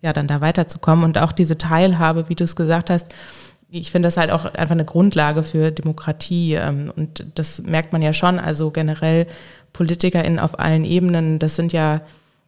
[0.00, 1.04] ja dann da weiterzukommen.
[1.04, 3.14] Und auch diese Teilhabe, wie du es gesagt hast,
[3.70, 6.54] ich finde das halt auch einfach eine Grundlage für Demokratie.
[6.54, 8.38] Ähm, und das merkt man ja schon.
[8.38, 9.26] Also generell
[9.72, 12.00] PolitikerInnen auf allen Ebenen, das sind ja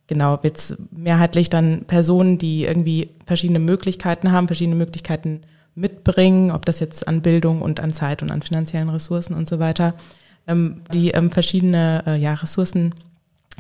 [0.09, 5.43] genau jetzt mehrheitlich dann Personen, die irgendwie verschiedene Möglichkeiten haben, verschiedene Möglichkeiten
[5.75, 9.59] mitbringen, ob das jetzt an Bildung und an Zeit und an finanziellen Ressourcen und so
[9.59, 9.95] weiter
[10.47, 12.95] ähm, die ähm, verschiedene äh, ja, Ressourcen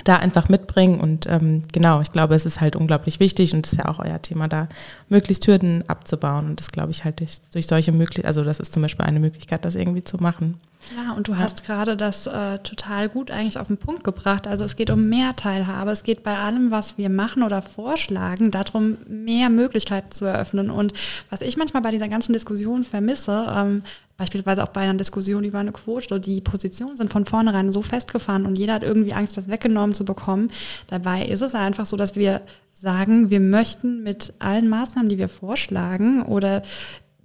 [0.05, 1.00] da einfach mitbringen.
[1.00, 4.20] Und ähm, genau, ich glaube, es ist halt unglaublich wichtig und ist ja auch euer
[4.20, 4.68] Thema, da
[5.09, 6.46] möglichst Hürden abzubauen.
[6.46, 9.20] Und das glaube ich halt durch, durch solche Möglichkeiten, also das ist zum Beispiel eine
[9.20, 10.61] Möglichkeit, das irgendwie zu machen.
[10.96, 11.66] Ja, und du hast ja.
[11.66, 14.48] gerade das äh, total gut eigentlich auf den Punkt gebracht.
[14.48, 15.92] Also es geht um mehr Teilhabe.
[15.92, 20.70] Es geht bei allem, was wir machen oder vorschlagen, darum, mehr Möglichkeiten zu eröffnen.
[20.70, 20.92] Und
[21.31, 23.83] was ich manchmal bei dieser ganzen Diskussion vermisse, ähm,
[24.22, 28.46] beispielsweise auch bei einer Diskussion über eine Quote, die Positionen sind von vornherein so festgefahren
[28.46, 30.52] und jeder hat irgendwie Angst, was weggenommen zu bekommen.
[30.87, 35.28] Dabei ist es einfach so, dass wir sagen, wir möchten mit allen Maßnahmen, die wir
[35.28, 36.62] vorschlagen oder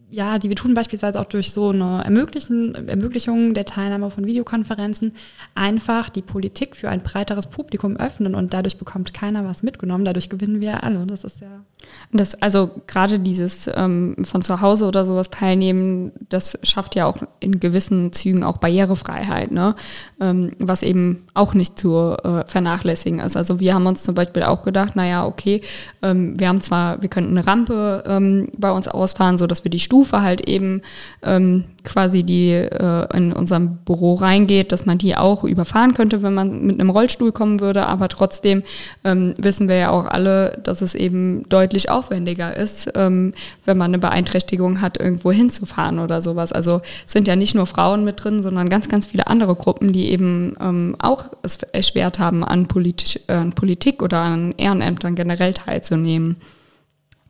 [0.10, 5.14] ja, die wir tun beispielsweise auch durch so eine Ermöglichung der Teilnahme von Videokonferenzen,
[5.54, 10.06] einfach die Politik für ein breiteres Publikum öffnen und dadurch bekommt keiner was mitgenommen.
[10.06, 11.06] Dadurch gewinnen wir alle.
[11.06, 11.64] Das ist ja.
[12.12, 17.18] Das, also gerade dieses ähm, von zu Hause oder sowas teilnehmen, das schafft ja auch
[17.40, 19.76] in gewissen Zügen auch Barrierefreiheit, ne?
[20.20, 23.38] Ähm, was eben auch nicht zu äh, vernachlässigen ist.
[23.38, 25.62] Also wir haben uns zum Beispiel auch gedacht, naja, okay,
[26.02, 29.70] ähm, wir haben zwar, wir könnten eine Rampe ähm, bei uns ausfahren, so dass wir
[29.70, 30.84] die Stufe Stufe halt eben
[31.24, 36.36] ähm, quasi die äh, in unserem Büro reingeht, dass man die auch überfahren könnte, wenn
[36.36, 37.88] man mit einem Rollstuhl kommen würde.
[37.88, 38.62] Aber trotzdem
[39.04, 43.34] ähm, wissen wir ja auch alle, dass es eben deutlich aufwendiger ist, ähm,
[43.66, 46.52] wenn man eine Beeinträchtigung hat, irgendwo hinzufahren oder sowas.
[46.52, 50.12] Also sind ja nicht nur Frauen mit drin, sondern ganz, ganz viele andere Gruppen, die
[50.12, 55.56] eben ähm, auch es erschwert haben, an, politisch, äh, an Politik oder an Ehrenämtern generell
[55.56, 56.38] teilzunehmen.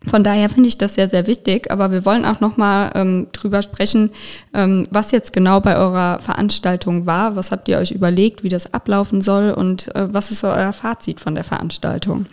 [0.06, 1.72] Von daher finde ich das sehr, sehr wichtig.
[1.72, 4.12] Aber wir wollen auch nochmal ähm, drüber sprechen,
[4.54, 7.36] ähm, was jetzt genau bei eurer Veranstaltung war.
[7.36, 10.74] Was habt ihr euch überlegt, wie das ablaufen soll und äh, was ist so euer
[10.74, 12.28] Fazit von der Veranstaltung?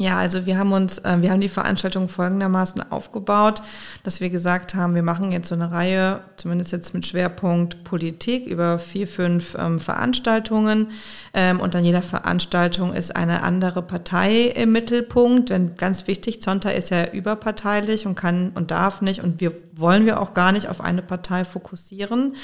[0.00, 3.60] Ja, also wir haben uns, äh, wir haben die Veranstaltung folgendermaßen aufgebaut,
[4.02, 8.46] dass wir gesagt haben, wir machen jetzt so eine Reihe, zumindest jetzt mit Schwerpunkt Politik
[8.46, 10.92] über vier, fünf ähm, Veranstaltungen.
[11.34, 15.50] Ähm, und an jeder Veranstaltung ist eine andere Partei im Mittelpunkt.
[15.50, 20.06] Denn ganz wichtig, Zonta ist ja überparteilich und kann und darf nicht und wir wollen
[20.06, 22.36] wir auch gar nicht auf eine Partei fokussieren.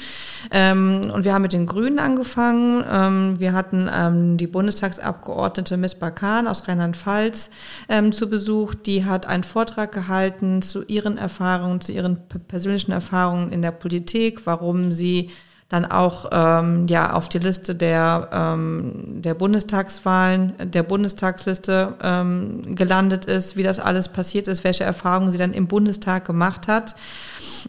[0.51, 2.83] Ähm, und wir haben mit den Grünen angefangen.
[2.91, 7.49] Ähm, wir hatten ähm, die Bundestagsabgeordnete Miss Bakan aus Rheinland-Pfalz
[7.89, 8.73] ähm, zu Besuch.
[8.73, 14.41] Die hat einen Vortrag gehalten zu ihren Erfahrungen, zu ihren persönlichen Erfahrungen in der Politik,
[14.45, 15.31] warum sie
[15.69, 23.25] dann auch ähm, ja auf die Liste der ähm, der Bundestagswahlen der Bundestagsliste ähm, gelandet
[23.25, 26.95] ist, wie das alles passiert ist, welche Erfahrungen sie dann im Bundestag gemacht hat.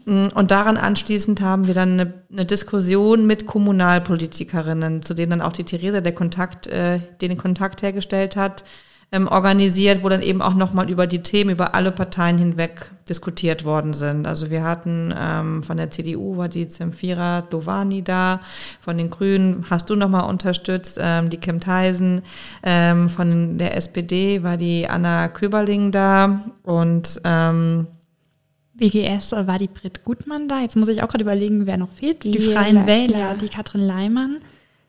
[0.07, 5.53] Und daran anschließend haben wir dann eine, eine Diskussion mit Kommunalpolitikerinnen, zu denen dann auch
[5.53, 8.65] die Theresa der Kontakt, äh, den Kontakt hergestellt hat,
[9.11, 13.65] ähm, organisiert, wo dann eben auch nochmal über die Themen, über alle Parteien hinweg diskutiert
[13.65, 14.27] worden sind.
[14.27, 18.41] Also wir hatten ähm, von der CDU war die Zemfira Dovani da,
[18.81, 22.21] von den Grünen hast du nochmal unterstützt, ähm, die Kim Theisen,
[22.63, 27.87] ähm, von der SPD war die Anna Köberling da und ähm,
[28.75, 30.61] BGS war die Brit Gutmann da.
[30.61, 32.23] Jetzt muss ich auch gerade überlegen, wer noch fehlt.
[32.23, 33.35] Die, die Freien Wähler, ja.
[33.35, 34.39] die Katrin Leimann.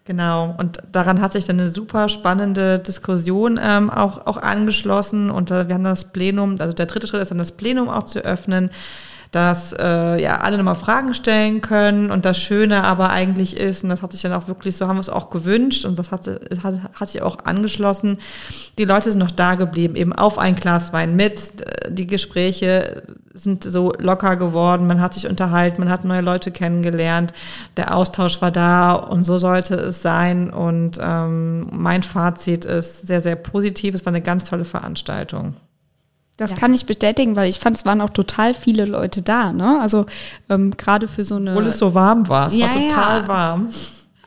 [0.10, 5.30] Genau, und daran hat sich dann eine super spannende Diskussion ähm, auch, auch angeschlossen.
[5.30, 8.06] Und äh, wir haben das Plenum, also der dritte Schritt ist dann das Plenum auch
[8.06, 8.72] zu öffnen.
[9.32, 13.89] Dass äh, ja alle nochmal Fragen stellen können und das Schöne aber eigentlich ist, und
[13.89, 16.28] das hat sich dann auch wirklich, so haben wir es auch gewünscht und das hat,
[16.28, 18.18] hat, hat sich auch angeschlossen,
[18.78, 21.54] die Leute sind noch da geblieben, eben auf ein Glas Wein mit,
[21.89, 27.34] die Gespräche sind so locker geworden, man hat sich unterhalten, man hat neue Leute kennengelernt,
[27.78, 30.50] der Austausch war da und so sollte es sein.
[30.50, 35.56] Und ähm, mein Fazit ist sehr, sehr positiv, es war eine ganz tolle Veranstaltung.
[36.39, 36.58] Das ja.
[36.58, 39.52] kann ich bestätigen, weil ich fand, es waren auch total viele Leute da.
[39.52, 39.78] Ne?
[39.82, 40.06] Also
[40.49, 41.52] ähm, gerade für so eine.
[41.52, 42.47] Obwohl es so warm war.
[42.47, 43.28] Es ja, war total ja.
[43.28, 43.69] warm.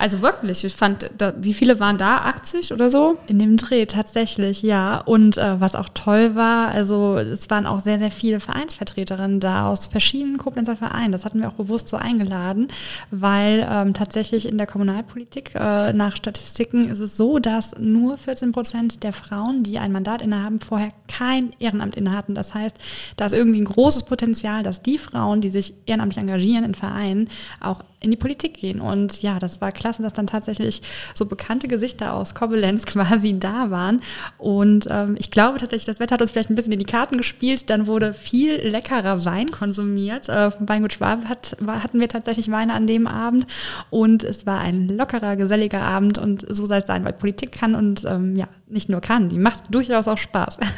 [0.02, 2.22] Also wirklich, ich fand, da, wie viele waren da?
[2.22, 3.18] 80 oder so?
[3.28, 4.98] In dem Dreh tatsächlich, ja.
[4.98, 9.68] Und äh, was auch toll war, also es waren auch sehr, sehr viele Vereinsvertreterinnen da
[9.68, 11.12] aus verschiedenen Koblenzer Vereinen.
[11.12, 12.66] Das hatten wir auch bewusst so eingeladen,
[13.12, 18.50] weil ähm, tatsächlich in der Kommunalpolitik äh, nach Statistiken ist es so, dass nur 14
[18.50, 22.34] Prozent der Frauen, die ein Mandat innehaben, vorher kein Ehrenamt innehatten.
[22.34, 22.76] Das heißt,
[23.16, 27.28] da ist irgendwie ein großes Potenzial, dass die Frauen, die sich ehrenamtlich engagieren in Vereinen,
[27.60, 28.80] auch in die Politik gehen.
[28.80, 30.82] Und ja, das war klasse, dass dann tatsächlich
[31.14, 34.00] so bekannte Gesichter aus Koblenz quasi da waren.
[34.38, 37.16] Und ähm, ich glaube tatsächlich, das Wetter hat uns vielleicht ein bisschen in die Karten
[37.16, 37.70] gespielt.
[37.70, 40.28] Dann wurde viel leckerer Wein konsumiert.
[40.28, 43.46] Äh, vom Weingut Schwab hat, war, hatten wir tatsächlich Weine an dem Abend.
[43.90, 46.18] Und es war ein lockerer, geselliger Abend.
[46.18, 49.38] Und so soll es sein, weil Politik kann und ähm, ja, nicht nur kann, die
[49.38, 50.58] macht durchaus auch Spaß.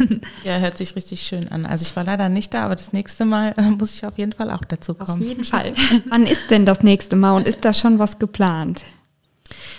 [0.45, 1.65] Ja, hört sich richtig schön an.
[1.65, 4.33] Also ich war leider nicht da, aber das nächste Mal äh, muss ich auf jeden
[4.33, 5.23] Fall auch dazu kommen.
[5.23, 5.73] Auf jeden Fall.
[6.09, 8.85] Wann ist denn das nächste Mal und ist da schon was geplant?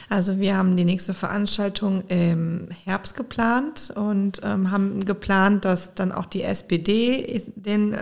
[0.09, 6.11] Also wir haben die nächste Veranstaltung im Herbst geplant und ähm, haben geplant, dass dann
[6.11, 7.97] auch die SPD den,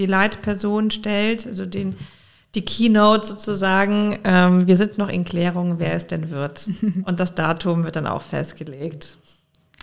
[0.00, 1.96] die Leitperson stellt, also den,
[2.54, 4.18] die Keynote sozusagen.
[4.24, 6.68] Ähm, wir sind noch in Klärung, wer es denn wird.
[7.04, 9.16] Und das Datum wird dann auch festgelegt.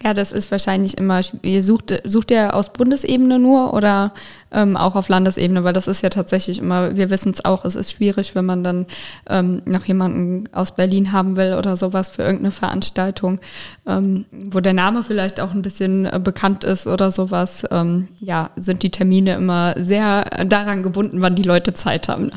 [0.03, 4.13] Ja, das ist wahrscheinlich immer, ihr sucht, sucht ihr aus Bundesebene nur oder
[4.51, 7.75] ähm, auch auf Landesebene, weil das ist ja tatsächlich immer, wir wissen es auch, es
[7.75, 8.85] ist schwierig, wenn man dann
[9.27, 13.39] ähm, noch jemanden aus Berlin haben will oder sowas für irgendeine Veranstaltung,
[13.87, 17.63] ähm, wo der Name vielleicht auch ein bisschen äh, bekannt ist oder sowas.
[17.71, 22.31] Ähm, ja, sind die Termine immer sehr daran gebunden, wann die Leute Zeit haben.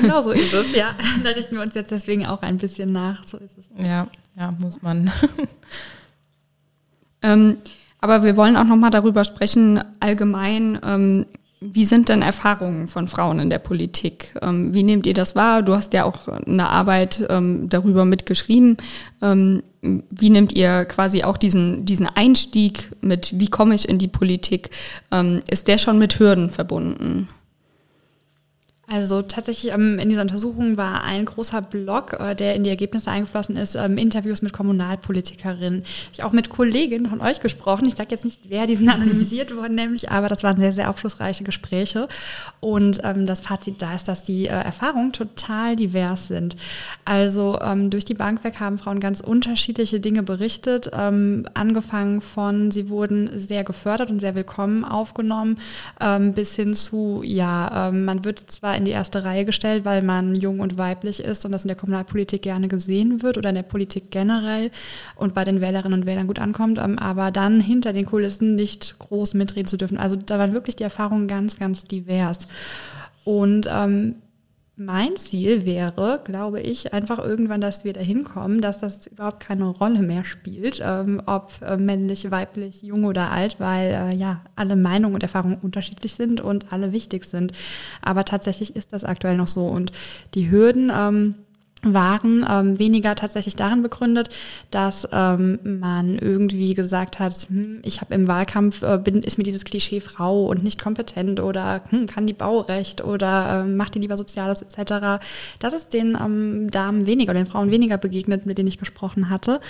[0.00, 0.96] Genau so ist es, ja.
[1.22, 3.24] Da richten wir uns jetzt deswegen auch ein bisschen nach.
[3.24, 3.66] So ist es.
[3.86, 5.12] Ja, ja, muss man.
[7.24, 7.56] Ähm,
[8.00, 11.26] aber wir wollen auch nochmal darüber sprechen, allgemein, ähm,
[11.60, 14.34] wie sind denn Erfahrungen von Frauen in der Politik?
[14.42, 15.62] Ähm, wie nehmt ihr das wahr?
[15.62, 18.76] Du hast ja auch eine Arbeit ähm, darüber mitgeschrieben.
[19.22, 24.08] Ähm, wie nehmt ihr quasi auch diesen, diesen Einstieg mit, wie komme ich in die
[24.08, 24.68] Politik?
[25.10, 27.28] Ähm, ist der schon mit Hürden verbunden?
[28.94, 33.10] Also tatsächlich ähm, in dieser Untersuchung war ein großer Block, äh, der in die Ergebnisse
[33.10, 35.82] eingeflossen ist, ähm, Interviews mit Kommunalpolitikerinnen.
[36.12, 37.86] Ich auch mit Kolleginnen von euch gesprochen.
[37.86, 40.90] Ich sage jetzt nicht, wer, die sind anonymisiert worden nämlich, aber das waren sehr, sehr
[40.90, 42.06] aufschlussreiche Gespräche.
[42.60, 46.54] Und ähm, das Fazit da ist, dass die äh, Erfahrungen total divers sind.
[47.04, 52.70] Also ähm, durch die Bank weg haben Frauen ganz unterschiedliche Dinge berichtet, ähm, angefangen von,
[52.70, 55.58] sie wurden sehr gefördert und sehr willkommen aufgenommen,
[56.00, 60.34] ähm, bis hin zu, ja, man wird zwar in die erste Reihe gestellt, weil man
[60.34, 63.62] jung und weiblich ist und das in der Kommunalpolitik gerne gesehen wird oder in der
[63.62, 64.70] Politik generell
[65.16, 68.98] und bei den Wählerinnen und Wählern gut ankommt, ähm, aber dann hinter den Kulissen nicht
[68.98, 69.98] groß mitreden zu dürfen.
[69.98, 72.46] Also da waren wirklich die Erfahrungen ganz, ganz divers.
[73.24, 74.16] Und ähm,
[74.76, 79.66] mein Ziel wäre, glaube ich, einfach irgendwann, dass wir dahin kommen, dass das überhaupt keine
[79.66, 84.74] Rolle mehr spielt, ähm, ob äh, männlich, weiblich, jung oder alt, weil äh, ja alle
[84.74, 87.52] Meinungen und Erfahrungen unterschiedlich sind und alle wichtig sind.
[88.02, 89.92] Aber tatsächlich ist das aktuell noch so und
[90.34, 91.34] die Hürden ähm,
[91.84, 94.30] waren ähm, weniger tatsächlich darin begründet,
[94.70, 99.44] dass ähm, man irgendwie gesagt hat, hm, ich habe im Wahlkampf äh, bin, ist mir
[99.44, 103.98] dieses Klischee Frau und nicht kompetent oder hm, kann die Baurecht oder äh, macht die
[103.98, 105.24] lieber Soziales etc.
[105.58, 109.60] Das ist den ähm, Damen weniger, den Frauen weniger begegnet, mit denen ich gesprochen hatte.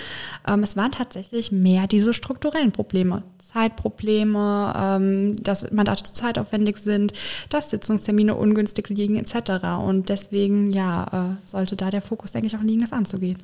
[0.47, 3.23] Ähm, es waren tatsächlich mehr diese strukturellen Probleme.
[3.55, 7.13] Zeitprobleme, ähm, dass Mandate zu zeitaufwendig sind,
[7.47, 9.79] dass Sitzungstermine ungünstig liegen etc.
[9.81, 13.37] Und deswegen ja, äh, sollte da der Fokus, denke ich, auch liegen, das anzugehen.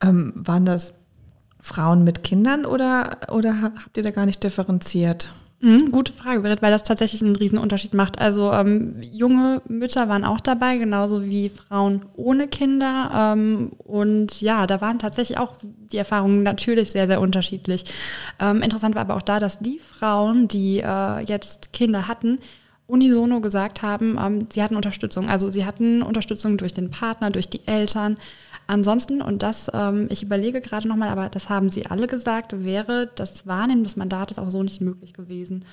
[0.00, 0.92] Ähm, waren das
[1.60, 5.30] Frauen mit Kindern oder, oder habt ihr da gar nicht differenziert?
[5.64, 8.18] Mhm, gute Frage, Berit, weil das tatsächlich einen riesen Unterschied macht.
[8.18, 13.32] Also ähm, junge Mütter waren auch dabei, genauso wie Frauen ohne Kinder.
[13.32, 17.86] Ähm, und ja, da waren tatsächlich auch die Erfahrungen natürlich sehr, sehr unterschiedlich.
[18.38, 22.40] Ähm, interessant war aber auch da, dass die Frauen, die äh, jetzt Kinder hatten,
[22.86, 25.28] unisono gesagt haben, ähm, sie hatten Unterstützung.
[25.28, 28.16] Also sie hatten Unterstützung durch den Partner, durch die Eltern.
[28.66, 33.10] Ansonsten, und das, ähm, ich überlege gerade nochmal, aber das haben sie alle gesagt, wäre
[33.14, 35.64] das Wahrnehmen des Mandates auch so nicht möglich gewesen.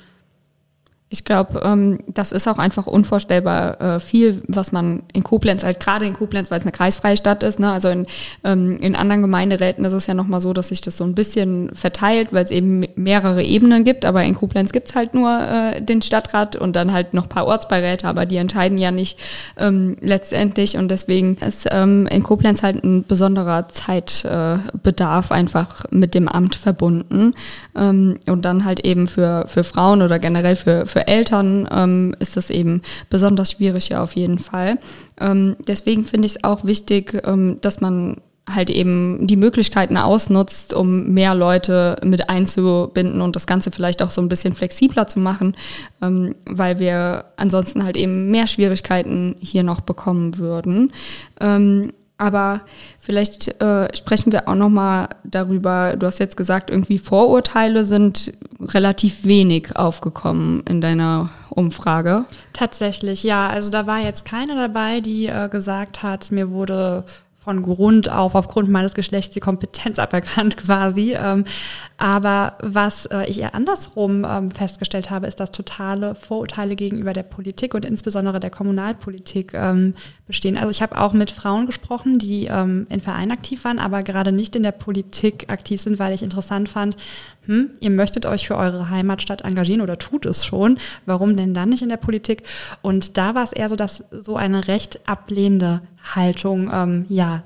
[1.13, 5.79] Ich glaube, ähm, das ist auch einfach unvorstellbar äh, viel, was man in Koblenz, halt
[5.79, 7.71] gerade in Koblenz, weil es eine kreisfreie Stadt ist, ne?
[7.71, 8.07] also in,
[8.43, 11.69] ähm, in anderen Gemeinderäten ist es ja nochmal so, dass sich das so ein bisschen
[11.73, 15.81] verteilt, weil es eben mehrere Ebenen gibt, aber in Koblenz gibt es halt nur äh,
[15.81, 19.19] den Stadtrat und dann halt noch paar Ortsbeiräte, aber die entscheiden ja nicht
[19.57, 20.77] ähm, letztendlich.
[20.77, 26.55] Und deswegen ist ähm, in Koblenz halt ein besonderer Zeitbedarf äh, einfach mit dem Amt
[26.55, 27.33] verbunden.
[27.75, 32.37] Ähm, und dann halt eben für, für Frauen oder generell für, für Eltern ähm, ist
[32.37, 34.77] das eben besonders schwierig ja auf jeden Fall.
[35.19, 38.17] Ähm, deswegen finde ich es auch wichtig, ähm, dass man
[38.49, 44.09] halt eben die Möglichkeiten ausnutzt, um mehr Leute mit einzubinden und das Ganze vielleicht auch
[44.09, 45.55] so ein bisschen flexibler zu machen,
[46.01, 50.91] ähm, weil wir ansonsten halt eben mehr Schwierigkeiten hier noch bekommen würden.
[51.39, 52.61] Ähm, aber
[52.99, 55.95] vielleicht äh, sprechen wir auch noch mal darüber.
[55.97, 62.25] Du hast jetzt gesagt, irgendwie Vorurteile sind relativ wenig aufgekommen in deiner Umfrage.
[62.53, 63.49] Tatsächlich, ja.
[63.49, 67.05] Also da war jetzt keine dabei, die äh, gesagt hat, mir wurde
[67.43, 71.15] von Grund auf, aufgrund meines Geschlechts, die Kompetenz aberkannt quasi.
[71.19, 71.45] Ähm,
[71.97, 77.23] aber was äh, ich eher andersrum ähm, festgestellt habe, ist, dass totale Vorurteile gegenüber der
[77.23, 79.95] Politik und insbesondere der Kommunalpolitik ähm,
[80.27, 80.55] bestehen.
[80.55, 84.55] Also ich habe auch mit Frauen gesprochen, die in Vereinen aktiv waren, aber gerade nicht
[84.55, 86.95] in der Politik aktiv sind, weil ich interessant fand,
[87.45, 91.69] hm, ihr möchtet euch für eure Heimatstadt engagieren oder tut es schon, warum denn dann
[91.69, 92.43] nicht in der Politik?
[92.81, 95.81] Und da war es eher so, dass so eine recht ablehnende
[96.15, 97.43] Haltung, ähm, ja,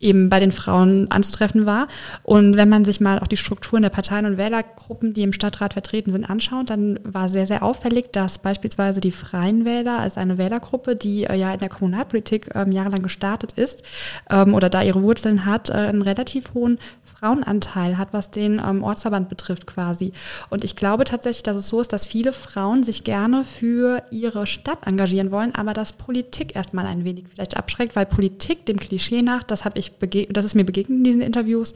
[0.00, 1.86] eben bei den Frauen anzutreffen war.
[2.22, 5.74] Und wenn man sich mal auch die Strukturen der Parteien und Wählergruppen, die im Stadtrat
[5.74, 10.38] vertreten sind, anschaut, dann war sehr, sehr auffällig, dass beispielsweise die Freien Wähler als eine
[10.38, 13.82] Wählergruppe, die äh, ja in der Kommunalpolitik ähm, jahrelang gestartet ist
[14.30, 18.82] ähm, oder da ihre Wurzeln hat, äh, einen relativ hohen Frauenanteil hat, was den ähm,
[18.82, 20.12] Ortsverband betrifft quasi.
[20.48, 24.46] Und ich glaube tatsächlich, dass es so ist, dass viele Frauen sich gerne für ihre
[24.46, 29.20] Stadt engagieren wollen, aber dass Politik erstmal ein wenig vielleicht abschreckt, weil Politik dem Klischee
[29.20, 29.89] nach, das habe ich
[30.30, 31.74] das ist mir begegnet in diesen Interviews,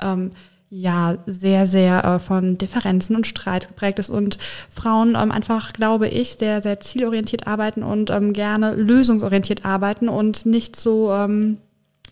[0.00, 0.30] ähm,
[0.68, 4.38] ja, sehr, sehr äh, von Differenzen und Streit geprägt ist und
[4.70, 10.44] Frauen ähm, einfach, glaube ich, sehr, sehr zielorientiert arbeiten und ähm, gerne lösungsorientiert arbeiten und
[10.44, 11.58] nicht so ähm,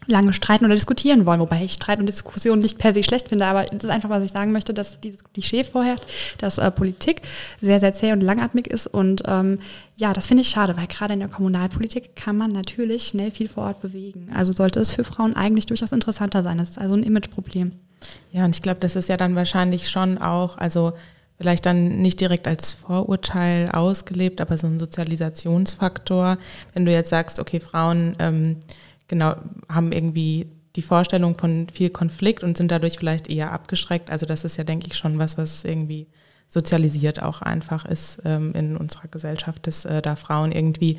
[0.07, 3.47] lange streiten oder diskutieren wollen, wobei ich Streit und Diskussion nicht per se schlecht finde,
[3.47, 6.05] aber das ist einfach, was ich sagen möchte, dass dieses Klischee vorherrscht,
[6.39, 7.23] dass äh, Politik
[7.61, 9.59] sehr, sehr zäh und langatmig ist und ähm,
[9.97, 13.49] ja, das finde ich schade, weil gerade in der Kommunalpolitik kann man natürlich schnell viel
[13.49, 14.31] vor Ort bewegen.
[14.35, 16.59] Also sollte es für Frauen eigentlich durchaus interessanter sein.
[16.59, 17.73] Das ist also ein Imageproblem.
[18.33, 20.93] Ja, und ich glaube, das ist ja dann wahrscheinlich schon auch, also
[21.39, 26.39] vielleicht dann nicht direkt als Vorurteil ausgelebt, aber so ein Sozialisationsfaktor.
[26.73, 28.57] Wenn du jetzt sagst, okay, Frauen ähm,
[29.09, 29.37] genau,
[29.69, 34.11] haben irgendwie die Vorstellung von viel Konflikt und sind dadurch vielleicht eher abgeschreckt.
[34.11, 36.09] Also das ist ja, denke ich, schon was, was irgendwie
[36.49, 40.99] sozialisiert auch einfach ist ähm, in unserer Gesellschaft, dass äh, da Frauen irgendwie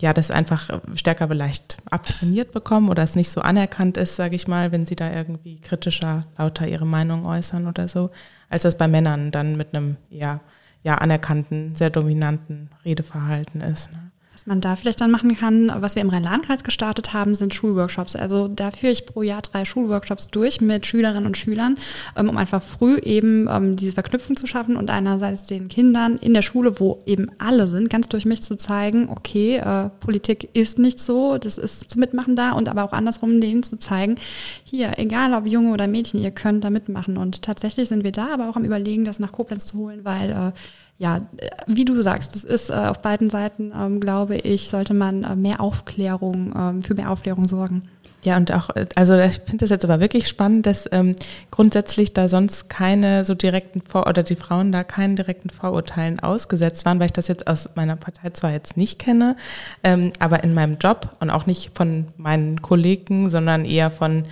[0.00, 4.46] ja das einfach stärker vielleicht abtrainiert bekommen oder es nicht so anerkannt ist, sage ich
[4.46, 8.10] mal, wenn sie da irgendwie kritischer, lauter ihre Meinung äußern oder so,
[8.50, 10.40] als das bei Männern dann mit einem ja,
[10.82, 13.90] ja anerkannten, sehr dominanten Redeverhalten ist.
[13.92, 14.05] Ne?
[14.36, 18.14] Was man da vielleicht dann machen kann, was wir im Rhein-Lahn-Kreis gestartet haben, sind Schulworkshops.
[18.16, 21.76] Also da führe ich pro Jahr drei Schulworkshops durch mit Schülerinnen und Schülern,
[22.16, 26.34] ähm, um einfach früh eben ähm, diese Verknüpfung zu schaffen und einerseits den Kindern in
[26.34, 30.78] der Schule, wo eben alle sind, ganz durch mich zu zeigen, okay, äh, Politik ist
[30.78, 34.16] nicht so, das ist zum Mitmachen da und aber auch andersrum denen zu zeigen,
[34.64, 37.16] hier, egal ob Junge oder Mädchen, ihr könnt da mitmachen.
[37.16, 40.30] Und tatsächlich sind wir da aber auch am Überlegen, das nach Koblenz zu holen, weil
[40.30, 40.52] äh,
[40.98, 41.20] ja,
[41.66, 45.36] wie du sagst, es ist äh, auf beiden Seiten, ähm, glaube ich, sollte man äh,
[45.36, 47.88] mehr Aufklärung, ähm, für mehr Aufklärung sorgen.
[48.26, 51.14] Ja, und auch, äh, also ich finde das jetzt aber wirklich spannend, dass ähm,
[51.52, 56.84] grundsätzlich da sonst keine so direkten Vor- oder die Frauen da keinen direkten Vorurteilen ausgesetzt
[56.86, 59.36] waren, weil ich das jetzt aus meiner Partei zwar jetzt nicht kenne,
[59.84, 64.24] ähm, aber in meinem Job und auch nicht von meinen Kollegen, sondern eher von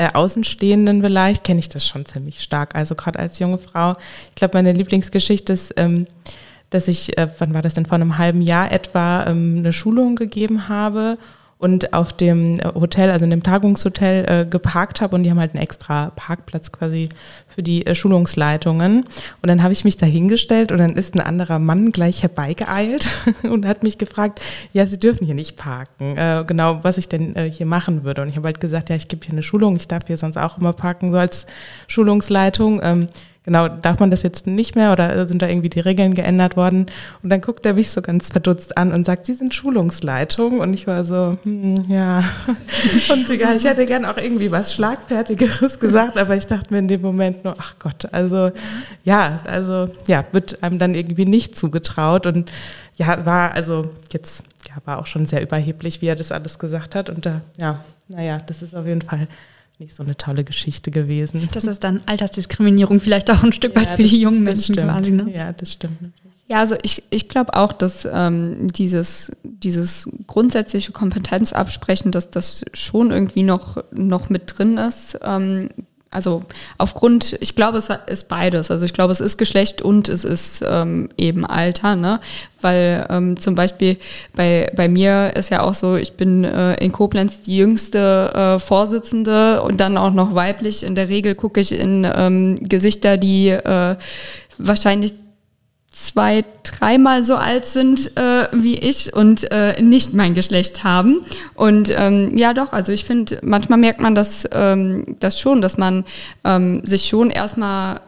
[0.00, 2.74] äh, Außenstehenden vielleicht, kenne ich das schon ziemlich stark.
[2.74, 3.96] Also gerade als junge Frau.
[4.30, 6.06] Ich glaube, meine Lieblingsgeschichte ist, ähm,
[6.70, 10.16] dass ich, äh, wann war das denn, vor einem halben Jahr etwa ähm, eine Schulung
[10.16, 11.18] gegeben habe
[11.60, 15.38] und auf dem äh, Hotel, also in dem Tagungshotel äh, geparkt habe und die haben
[15.38, 17.10] halt einen extra Parkplatz quasi
[17.46, 19.04] für die äh, Schulungsleitungen.
[19.42, 23.08] Und dann habe ich mich da hingestellt und dann ist ein anderer Mann gleich herbeigeeilt
[23.42, 24.40] und hat mich gefragt,
[24.72, 28.22] ja, Sie dürfen hier nicht parken, äh, genau, was ich denn äh, hier machen würde.
[28.22, 30.38] Und ich habe halt gesagt, ja, ich gebe hier eine Schulung, ich darf hier sonst
[30.38, 31.46] auch immer parken, so als
[31.88, 32.80] Schulungsleitung.
[32.82, 33.06] Ähm,
[33.44, 36.86] genau, darf man das jetzt nicht mehr oder sind da irgendwie die Regeln geändert worden?
[37.22, 40.60] Und dann guckt er mich so ganz verdutzt an und sagt, Sie sind Schulungsleitung.
[40.60, 42.22] Und ich war so, hm, ja.
[43.12, 46.88] Und ja, ich hätte gern auch irgendwie was Schlagfertigeres gesagt, aber ich dachte mir in
[46.88, 48.50] dem Moment nur, ach Gott, also
[49.04, 52.26] ja, also ja, wird einem dann irgendwie nicht zugetraut.
[52.26, 52.50] Und
[52.96, 56.94] ja, war also jetzt, ja, war auch schon sehr überheblich, wie er das alles gesagt
[56.94, 57.08] hat.
[57.08, 59.28] Und da, ja, naja, das ist auf jeden Fall
[59.80, 61.48] nicht so eine tolle Geschichte gewesen.
[61.52, 65.10] Das ist dann Altersdiskriminierung vielleicht auch ein Stück weit ja, für die jungen Menschen quasi.
[65.10, 65.32] Ne?
[65.34, 65.98] Ja, das stimmt.
[66.48, 73.10] Ja, also ich, ich glaube auch, dass ähm, dieses, dieses grundsätzliche Kompetenzabsprechen, dass das schon
[73.10, 75.18] irgendwie noch, noch mit drin ist.
[75.22, 75.70] Ähm,
[76.12, 76.42] also
[76.76, 78.72] aufgrund, ich glaube, es ist beides.
[78.72, 82.18] Also ich glaube, es ist Geschlecht und es ist ähm, eben Alter, ne?
[82.60, 83.96] Weil ähm, zum Beispiel
[84.34, 88.58] bei, bei mir ist ja auch so, ich bin äh, in Koblenz die jüngste äh,
[88.58, 90.82] Vorsitzende und dann auch noch weiblich.
[90.82, 93.94] In der Regel gucke ich in ähm, Gesichter, die äh,
[94.58, 95.14] wahrscheinlich
[96.00, 101.20] zwei, dreimal so alt sind äh, wie ich und äh, nicht mein Geschlecht haben.
[101.54, 105.76] Und ähm, ja, doch, also ich finde, manchmal merkt man das, ähm, das schon, dass
[105.76, 106.04] man
[106.44, 108.00] ähm, sich schon erstmal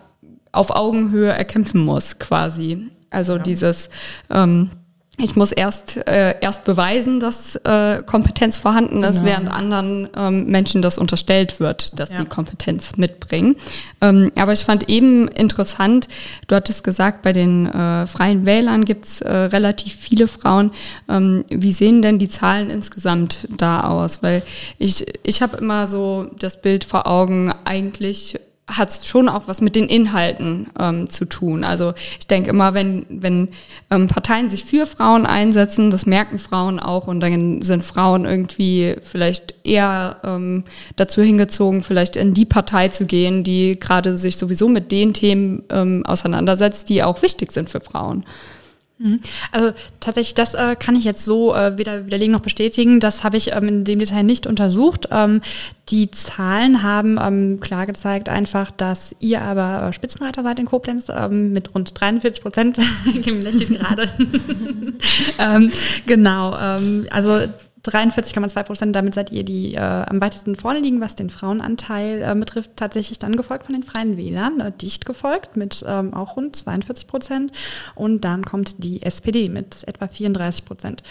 [0.53, 2.91] auf Augenhöhe erkämpfen muss, quasi.
[3.11, 3.43] Also ja.
[3.43, 3.91] dieses
[4.31, 4.71] ähm,
[5.19, 9.31] ich muss erst, äh, erst beweisen, dass äh, Kompetenz vorhanden ist, genau.
[9.31, 12.21] während anderen ähm, Menschen das unterstellt wird, dass ja.
[12.21, 13.57] die Kompetenz mitbringen.
[14.01, 16.09] Ähm, aber ich fand eben interessant,
[16.49, 20.71] du hattest gesagt, bei den äh, freien Wählern gibt's äh, relativ viele Frauen.
[21.11, 24.23] Ähm, wie sehen denn die Zahlen insgesamt da aus?
[24.23, 24.43] Weil
[24.79, 28.41] ich, ich habe immer so das Bild vor Augen, eigentlich
[28.77, 31.65] hat es schon auch was mit den Inhalten ähm, zu tun.
[31.65, 33.49] Also ich denke immer, wenn, wenn
[33.91, 38.97] ähm, Parteien sich für Frauen einsetzen, das merken Frauen auch und dann sind Frauen irgendwie
[39.03, 40.65] vielleicht eher ähm,
[40.97, 45.63] dazu hingezogen, vielleicht in die Partei zu gehen, die gerade sich sowieso mit den Themen
[45.71, 48.25] ähm, auseinandersetzt, die auch wichtig sind für Frauen.
[48.99, 49.21] Mhm.
[49.51, 53.01] Also tatsächlich, das äh, kann ich jetzt so äh, weder widerlegen noch bestätigen.
[53.01, 55.09] Das habe ich ähm, in dem Detail nicht untersucht.
[55.11, 55.41] Ähm,
[55.89, 61.07] die Zahlen haben ähm, klar gezeigt einfach, dass ihr aber äh, Spitzenreiter seid in Koblenz
[61.09, 62.79] ähm, mit rund 43 Prozent.
[63.23, 64.09] Kim lächelt gerade.
[65.39, 65.71] ähm,
[66.07, 66.57] genau.
[66.59, 67.41] Ähm, also
[67.85, 72.35] 43,2 Prozent, damit seid ihr die äh, am weitesten vorne liegen, was den Frauenanteil äh,
[72.39, 76.55] betrifft, tatsächlich dann gefolgt von den Freien Wählern, äh, dicht gefolgt mit ähm, auch rund
[76.55, 77.53] 42 Prozent
[77.97, 81.03] und dann kommt die SPD mit etwa 34 Prozent.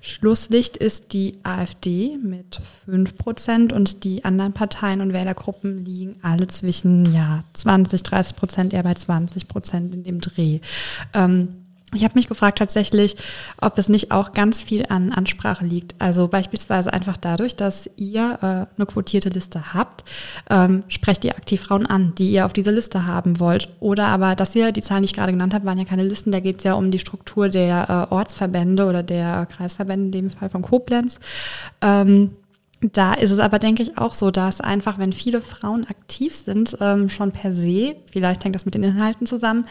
[0.00, 6.46] Schlusslicht ist die AfD mit 5 Prozent und die anderen Parteien und Wählergruppen liegen alle
[6.46, 10.60] zwischen ja, 20, 30 Prozent, eher bei 20 Prozent in dem Dreh.
[11.12, 11.59] Ähm,
[11.92, 13.16] ich habe mich gefragt tatsächlich,
[13.60, 15.94] ob es nicht auch ganz viel an Ansprache liegt.
[15.98, 20.04] Also beispielsweise einfach dadurch, dass ihr äh, eine quotierte Liste habt,
[20.48, 23.68] ähm, sprecht ihr aktiv Frauen an, die ihr auf diese Liste haben wollt.
[23.80, 26.30] Oder aber, dass ihr, die Zahlen, die ich gerade genannt habe, waren ja keine Listen,
[26.30, 30.30] da geht es ja um die Struktur der äh, Ortsverbände oder der Kreisverbände, in dem
[30.30, 31.18] Fall von Koblenz.
[31.80, 32.30] Ähm,
[32.82, 36.78] da ist es aber, denke ich, auch so, dass einfach, wenn viele Frauen aktiv sind,
[36.80, 39.66] ähm, schon per se, vielleicht hängt das mit den Inhalten zusammen,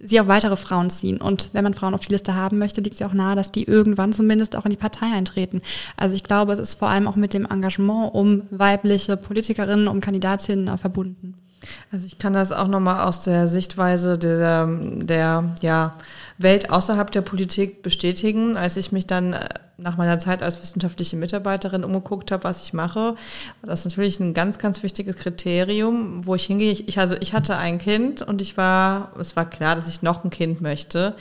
[0.00, 1.20] sie auch weitere Frauen ziehen.
[1.20, 3.52] Und wenn man Frauen auf die Liste haben möchte, liegt es ja auch nahe, dass
[3.52, 5.62] die irgendwann zumindest auch in die Partei eintreten.
[5.96, 10.00] Also ich glaube, es ist vor allem auch mit dem Engagement um weibliche Politikerinnen, um
[10.00, 11.34] Kandidatinnen verbunden.
[11.90, 15.94] Also ich kann das auch nochmal aus der Sichtweise der, der ja,
[16.38, 18.56] Welt außerhalb der Politik bestätigen.
[18.56, 19.48] Als ich mich dann äh,
[19.78, 23.14] nach meiner Zeit als wissenschaftliche Mitarbeiterin umgeguckt habe, was ich mache,
[23.62, 26.72] das natürlich ein ganz, ganz wichtiges Kriterium, wo ich hingehe.
[26.72, 30.24] Ich, also ich hatte ein Kind und ich war, es war klar, dass ich noch
[30.24, 31.14] ein Kind möchte.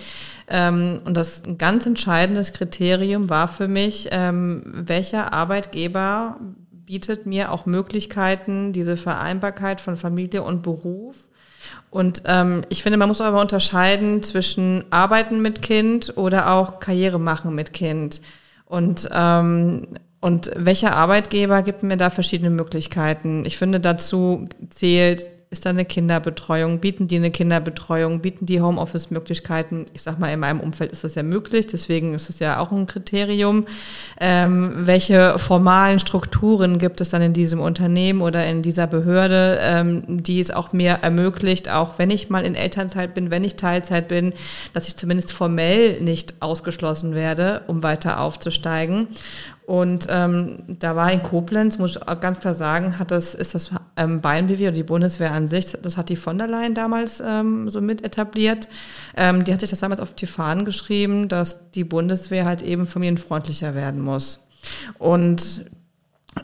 [0.47, 6.37] Ähm, und das ein ganz entscheidendes Kriterium war für mich, ähm, welcher Arbeitgeber
[6.71, 11.27] bietet mir auch Möglichkeiten, diese Vereinbarkeit von Familie und Beruf
[11.89, 17.19] und ähm, ich finde, man muss aber unterscheiden zwischen Arbeiten mit Kind oder auch Karriere
[17.19, 18.21] machen mit Kind.
[18.65, 19.87] Und, ähm,
[20.21, 23.45] und welcher Arbeitgeber gibt mir da verschiedene Möglichkeiten?
[23.45, 26.79] Ich finde, dazu zählt ist da eine Kinderbetreuung?
[26.79, 28.19] Bieten die eine Kinderbetreuung?
[28.19, 29.85] Bieten die Homeoffice-Möglichkeiten?
[29.93, 32.71] Ich sag mal, in meinem Umfeld ist das ja möglich, deswegen ist es ja auch
[32.71, 33.65] ein Kriterium.
[34.19, 40.03] Ähm, welche formalen Strukturen gibt es dann in diesem Unternehmen oder in dieser Behörde, ähm,
[40.07, 44.07] die es auch mir ermöglicht, auch wenn ich mal in Elternzeit bin, wenn ich Teilzeit
[44.07, 44.33] bin,
[44.73, 49.07] dass ich zumindest formell nicht ausgeschlossen werde, um weiter aufzusteigen.
[49.65, 53.55] Und ähm, da war in Koblenz, muss ich auch ganz klar sagen, hat das, ist
[53.55, 57.19] das ähm, BayernBW oder die Bundeswehr an sich, das hat die von der Leyen damals
[57.25, 58.67] ähm, so mit etabliert.
[59.17, 62.85] Ähm, die hat sich das damals auf die Fahnen geschrieben, dass die Bundeswehr halt eben
[62.85, 64.47] familienfreundlicher werden muss.
[64.99, 65.65] Und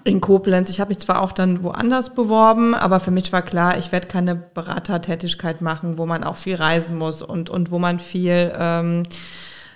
[0.03, 0.69] in Koblenz.
[0.69, 4.07] Ich habe mich zwar auch dann woanders beworben, aber für mich war klar, ich werde
[4.07, 9.03] keine Beratertätigkeit machen, wo man auch viel reisen muss und, und wo man viel, ähm,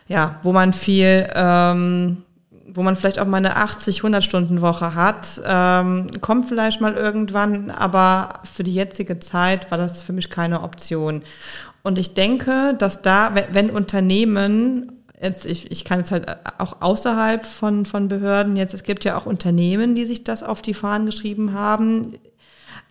[0.07, 2.23] ja, wo man viel, ähm,
[2.67, 6.95] wo man vielleicht auch mal eine 80, 100 Stunden Woche hat, ähm, kommt vielleicht mal
[6.95, 11.23] irgendwann, aber für die jetzige Zeit war das für mich keine Option.
[11.83, 14.91] Und ich denke, dass da, wenn Unternehmen
[15.21, 16.25] jetzt, ich, ich kann es halt
[16.57, 20.61] auch außerhalb von, von Behörden jetzt, es gibt ja auch Unternehmen, die sich das auf
[20.61, 22.15] die Fahnen geschrieben haben.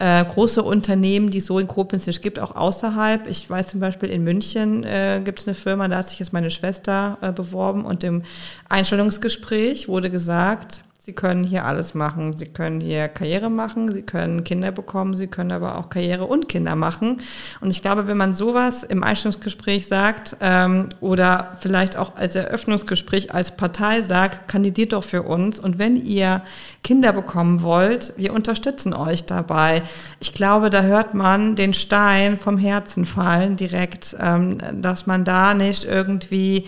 [0.01, 3.29] Äh, große Unternehmen, die es so in Koblenz nicht gibt, auch außerhalb.
[3.29, 6.33] Ich weiß zum Beispiel in München äh, gibt es eine Firma, da hat sich jetzt
[6.33, 8.23] meine Schwester äh, beworben und im
[8.69, 12.35] Einstellungsgespräch wurde gesagt, Sie können hier alles machen.
[12.35, 16.49] Sie können hier Karriere machen, Sie können Kinder bekommen, Sie können aber auch Karriere und
[16.49, 17.21] Kinder machen.
[17.61, 23.35] Und ich glaube, wenn man sowas im Einstellungsgespräch sagt ähm, oder vielleicht auch als Eröffnungsgespräch
[23.35, 25.61] als Partei sagt, kandidiert doch für uns.
[25.61, 26.41] Und wenn ihr
[26.83, 29.83] Kinder bekommen wollt, wir unterstützen euch dabei.
[30.21, 35.53] Ich glaube, da hört man den Stein vom Herzen fallen direkt, ähm, dass man da
[35.53, 36.67] nicht irgendwie,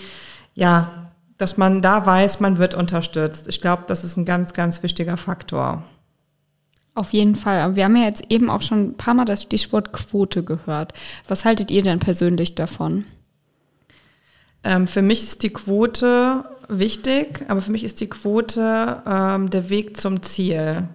[0.55, 1.06] ja,
[1.39, 3.49] dass man da weiß, man wird unterstützt.
[3.49, 5.83] Ich glaube, das ist ein ganz, ganz wichtiger Faktor.
[6.95, 7.77] Auf jeden Fall.
[7.77, 10.95] Wir haben ja jetzt eben auch schon ein paar Mal das Stichwort Quote gehört.
[11.29, 13.05] Was haltet ihr denn persönlich davon?
[14.65, 19.69] Ähm, für mich ist die Quote wichtig, aber für mich ist die Quote ähm, der
[19.69, 20.89] Weg zum Ziel.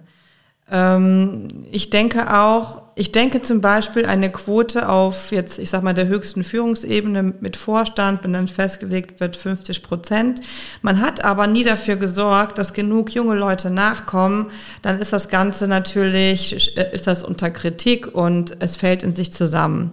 [0.72, 5.94] Ähm, ich denke auch, ich denke zum Beispiel eine Quote auf jetzt, ich sag mal,
[5.94, 10.42] der höchsten Führungsebene mit Vorstand, wenn dann festgelegt wird 50 Prozent.
[10.82, 14.48] Man hat aber nie dafür gesorgt, dass genug junge Leute nachkommen.
[14.82, 19.92] Dann ist das Ganze natürlich, ist das unter Kritik und es fällt in sich zusammen.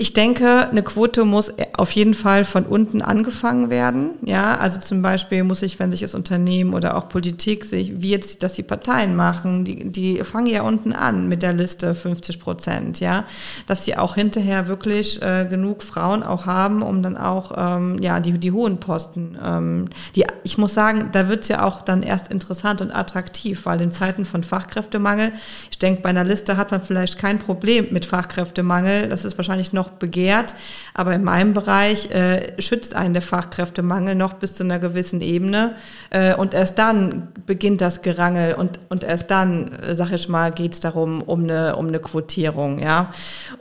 [0.00, 4.12] Ich denke, eine Quote muss auf jeden Fall von unten angefangen werden.
[4.22, 8.08] Ja, also zum Beispiel muss ich, wenn sich das Unternehmen oder auch Politik sich, wie
[8.08, 12.40] jetzt das die Parteien machen, die, die fangen ja unten an mit der Liste 50
[12.40, 13.24] Prozent, ja,
[13.66, 18.20] dass sie auch hinterher wirklich äh, genug Frauen auch haben, um dann auch ähm, ja
[18.20, 19.36] die die hohen Posten.
[19.44, 19.84] Ähm,
[20.16, 23.92] die, ich muss sagen, da wird's ja auch dann erst interessant und attraktiv, weil in
[23.92, 25.30] Zeiten von Fachkräftemangel,
[25.70, 29.10] ich denke, bei einer Liste hat man vielleicht kein Problem mit Fachkräftemangel.
[29.10, 30.54] Das ist wahrscheinlich noch begehrt.
[30.94, 35.74] Aber in meinem Bereich äh, schützt einen der Fachkräftemangel noch bis zu einer gewissen Ebene.
[36.10, 40.50] Äh, und erst dann beginnt das Gerangel und, und erst dann, äh, sag ich mal,
[40.52, 42.78] geht es darum, um eine, um eine Quotierung.
[42.78, 43.12] Ja?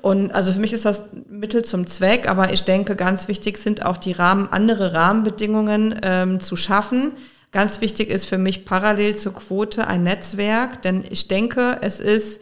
[0.01, 3.85] Und also für mich ist das Mittel zum Zweck, aber ich denke, ganz wichtig sind
[3.85, 7.13] auch die Rahmen, andere Rahmenbedingungen ähm, zu schaffen.
[7.51, 12.39] Ganz wichtig ist für mich parallel zur Quote ein Netzwerk, denn ich denke, es ist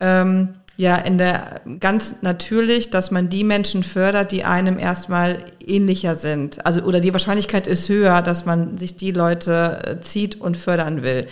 [0.00, 0.50] ähm,
[0.80, 6.64] ja in der ganz natürlich, dass man die Menschen fördert, die einem erstmal ähnlicher sind.
[6.64, 11.02] Also oder die Wahrscheinlichkeit ist höher, dass man sich die Leute äh, zieht und fördern
[11.02, 11.28] will.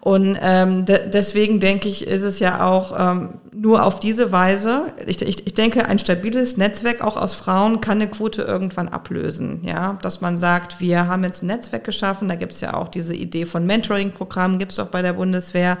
[0.00, 4.92] Und ähm, de deswegen denke ich, ist es ja auch ähm, nur auf diese Weise,
[5.06, 9.62] ich, ich, ich denke, ein stabiles Netzwerk auch aus Frauen kann eine Quote irgendwann ablösen.
[9.64, 12.88] Ja, dass man sagt, wir haben jetzt ein Netzwerk geschaffen, da gibt es ja auch
[12.88, 15.78] diese Idee von Mentoring-Programmen, gibt es auch bei der Bundeswehr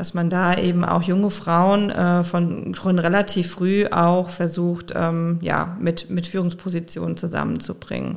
[0.00, 5.38] dass man da eben auch junge Frauen äh, von schon relativ früh auch versucht, ähm,
[5.42, 8.16] ja, mit, mit Führungspositionen zusammenzubringen.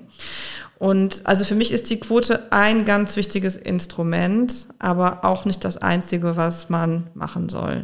[0.80, 5.76] Und also für mich ist die Quote ein ganz wichtiges Instrument, aber auch nicht das
[5.76, 7.84] einzige, was man machen soll.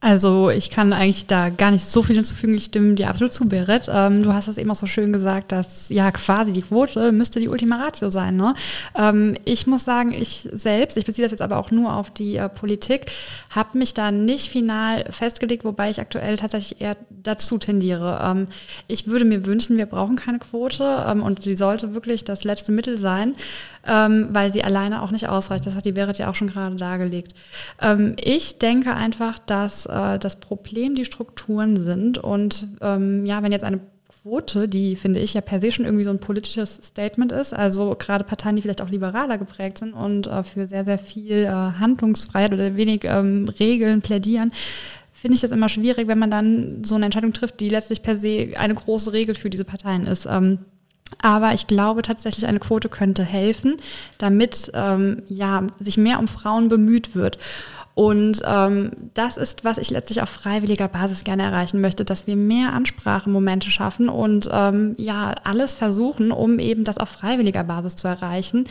[0.00, 2.54] Also ich kann eigentlich da gar nicht so viel hinzufügen.
[2.54, 3.90] Ich stimme dir absolut zu, Berit.
[3.92, 7.40] Ähm, du hast es eben auch so schön gesagt, dass ja quasi die Quote müsste
[7.40, 8.36] die Ultima Ratio sein.
[8.36, 8.54] Ne?
[8.96, 12.36] Ähm, ich muss sagen, ich selbst, ich beziehe das jetzt aber auch nur auf die
[12.36, 13.10] äh, Politik,
[13.50, 18.20] habe mich da nicht final festgelegt, wobei ich aktuell tatsächlich eher dazu tendiere.
[18.22, 18.46] Ähm,
[18.86, 22.70] ich würde mir wünschen, wir brauchen keine Quote ähm, und sie sollte wirklich das letzte
[22.70, 23.34] Mittel sein
[23.88, 25.66] ähm, weil sie alleine auch nicht ausreicht.
[25.66, 27.34] Das hat die Berit ja auch schon gerade dargelegt.
[27.80, 33.52] Ähm, ich denke einfach, dass äh, das Problem die Strukturen sind und ähm, ja, wenn
[33.52, 33.80] jetzt eine
[34.22, 37.94] Quote, die finde ich ja per se schon irgendwie so ein politisches Statement ist, also
[37.98, 41.48] gerade Parteien, die vielleicht auch liberaler geprägt sind und äh, für sehr, sehr viel äh,
[41.48, 44.52] Handlungsfreiheit oder wenig ähm, Regeln plädieren,
[45.12, 48.16] finde ich das immer schwierig, wenn man dann so eine Entscheidung trifft, die letztlich per
[48.16, 50.26] se eine große Regel für diese Parteien ist.
[50.26, 50.58] Ähm,
[51.22, 53.76] aber ich glaube tatsächlich, eine Quote könnte helfen,
[54.18, 57.38] damit ähm, ja, sich mehr um Frauen bemüht wird.
[57.98, 62.36] Und ähm, das ist, was ich letztlich auf freiwilliger Basis gerne erreichen möchte, dass wir
[62.36, 68.06] mehr Ansprachemomente schaffen und ähm, ja, alles versuchen, um eben das auf freiwilliger Basis zu
[68.06, 68.66] erreichen.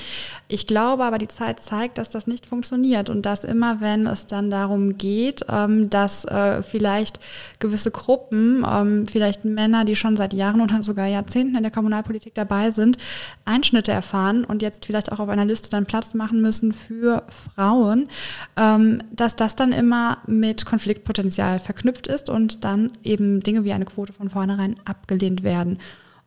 [0.48, 4.28] Ich glaube aber, die Zeit zeigt, dass das nicht funktioniert und dass immer, wenn es
[4.28, 7.20] dann darum geht, ähm, dass äh, vielleicht
[7.60, 12.34] gewisse Gruppen, ähm, vielleicht Männer, die schon seit Jahren oder sogar Jahrzehnten in der Kommunalpolitik
[12.34, 12.98] dabei sind,
[13.44, 17.24] Einschnitte erfahren und jetzt vielleicht auch auf einer Liste dann Platz machen müssen für
[17.54, 18.08] Frauen,
[18.56, 23.86] ähm, dass das dann immer mit Konfliktpotenzial verknüpft ist und dann eben Dinge wie eine
[23.86, 25.80] Quote von vornherein abgelehnt werden.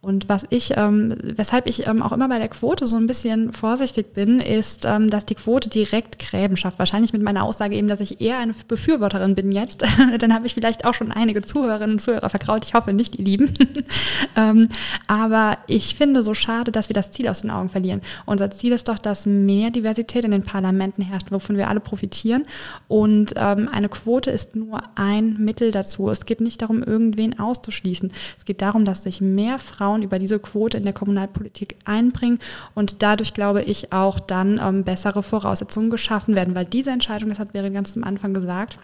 [0.02, 3.52] Und was ich, ähm, weshalb ich ähm, auch immer bei der Quote so ein bisschen
[3.52, 6.78] vorsichtig bin, ist, ähm, dass die Quote direkt Gräben schafft.
[6.78, 9.82] Wahrscheinlich mit meiner Aussage eben, dass ich eher eine Befürworterin bin jetzt.
[10.18, 12.64] Dann habe ich vielleicht auch schon einige Zuhörerinnen und Zuhörer verkraut.
[12.64, 13.52] Ich hoffe nicht, die lieben.
[14.36, 14.68] ähm,
[15.06, 18.00] aber ich finde so schade, dass wir das Ziel aus den Augen verlieren.
[18.24, 22.46] Unser Ziel ist doch, dass mehr Diversität in den Parlamenten herrscht, wovon wir alle profitieren.
[22.88, 26.08] Und ähm, eine Quote ist nur ein Mittel dazu.
[26.08, 28.10] Es geht nicht darum, irgendwen auszuschließen.
[28.38, 32.38] Es geht darum, dass sich mehr Frauen Frauen über diese Quote in der Kommunalpolitik einbringen
[32.76, 37.40] und dadurch glaube ich auch dann ähm, bessere Voraussetzungen geschaffen werden, weil diese Entscheidung, das
[37.40, 38.78] hat Berit ganz am Anfang gesagt,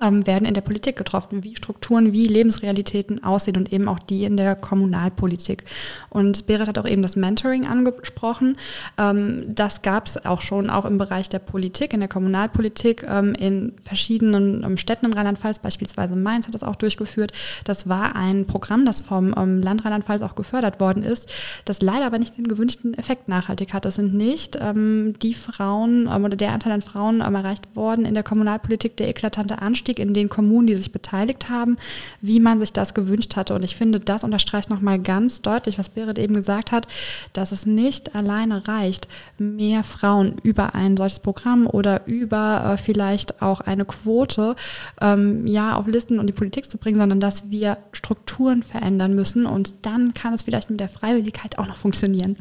[0.00, 4.24] ähm, werden in der Politik getroffen, wie Strukturen, wie Lebensrealitäten aussehen und eben auch die
[4.24, 5.64] in der Kommunalpolitik.
[6.08, 8.56] Und Berit hat auch eben das Mentoring angesprochen.
[8.98, 13.34] Ähm, das gab es auch schon auch im Bereich der Politik, in der Kommunalpolitik, ähm,
[13.34, 17.32] in verschiedenen ähm, Städten in Rheinland-Pfalz, beispielsweise Mainz hat das auch durchgeführt.
[17.64, 21.28] Das war ein Programm, das vom ähm, Land Rheinland-Pfalz auch gefördert worden ist,
[21.64, 23.84] das leider aber nicht den gewünschten Effekt nachhaltig hat.
[23.84, 28.22] Das sind nicht ähm, die Frauen oder der Anteil an Frauen erreicht worden in der
[28.22, 31.76] Kommunalpolitik, der eklatante Anstieg Anstieg in den Kommunen, die sich beteiligt haben,
[32.20, 33.54] wie man sich das gewünscht hatte.
[33.54, 36.86] Und ich finde, das unterstreicht nochmal ganz deutlich, was Berit eben gesagt hat,
[37.32, 43.42] dass es nicht alleine reicht, mehr Frauen über ein solches Programm oder über äh, vielleicht
[43.42, 44.54] auch eine Quote
[45.00, 49.46] ähm, ja auf Listen und die Politik zu bringen, sondern dass wir Strukturen verändern müssen
[49.46, 52.36] und dann kann es vielleicht mit der Freiwilligkeit auch noch funktionieren.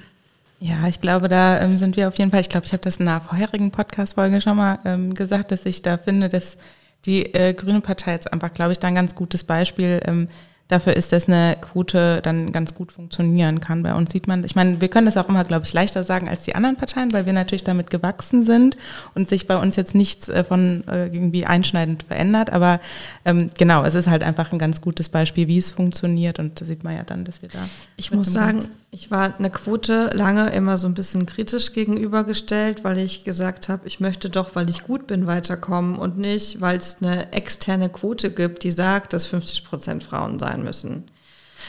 [0.62, 2.98] Ja, ich glaube, da ähm, sind wir auf jeden Fall, ich glaube, ich habe das
[2.98, 6.58] in einer vorherigen Podcast-Folge schon mal ähm, gesagt, dass ich da finde, dass
[7.06, 10.02] die äh, Grüne Partei jetzt einfach, glaube ich, da ein ganz gutes Beispiel.
[10.06, 10.28] Ähm,
[10.70, 13.84] dafür ist, dass eine Quote dann ganz gut funktionieren kann.
[13.84, 16.30] Bei uns sieht man, ich meine, wir können das auch immer, glaube ich, leichter sagen
[16.30, 18.78] als die anderen Parteien, weil wir natürlich damit gewachsen sind
[19.16, 22.52] und sich bei uns jetzt nichts äh, von äh, irgendwie einschneidend verändert.
[22.52, 22.80] Aber
[23.26, 26.66] ähm, genau, es ist halt einfach ein ganz gutes Beispiel, wie es funktioniert und da
[26.66, 27.68] sieht man ja dann, dass wir da.
[27.98, 32.98] Ich muss sagen, ich war eine Quote lange immer so ein bisschen kritisch gegenübergestellt, weil
[32.98, 36.98] ich gesagt habe, ich möchte doch, weil ich gut bin, weiterkommen und nicht, weil es
[37.00, 41.06] eine externe Quote gibt, die sagt, dass 50 Prozent Frauen sein müssen.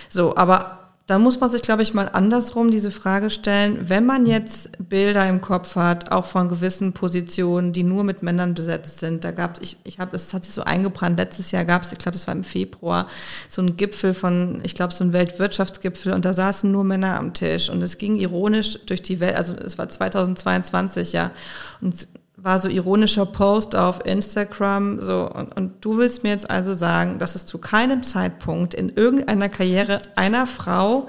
[0.08, 0.80] So, aber
[1.10, 5.28] da muss man sich, glaube ich, mal andersrum diese Frage stellen, wenn man jetzt Bilder
[5.28, 9.24] im Kopf hat, auch von gewissen Positionen, die nur mit Männern besetzt sind.
[9.24, 11.18] Da gab es, ich, ich habe, es hat sich so eingebrannt.
[11.18, 13.08] Letztes Jahr gab es, ich glaube, das war im Februar,
[13.48, 17.34] so ein Gipfel von, ich glaube, so ein Weltwirtschaftsgipfel und da saßen nur Männer am
[17.34, 21.32] Tisch und es ging ironisch durch die Welt, also es war 2022, ja.
[21.80, 22.06] Und
[22.42, 27.18] war so ironischer Post auf Instagram, so, und, und du willst mir jetzt also sagen,
[27.18, 31.08] dass es zu keinem Zeitpunkt in irgendeiner Karriere einer Frau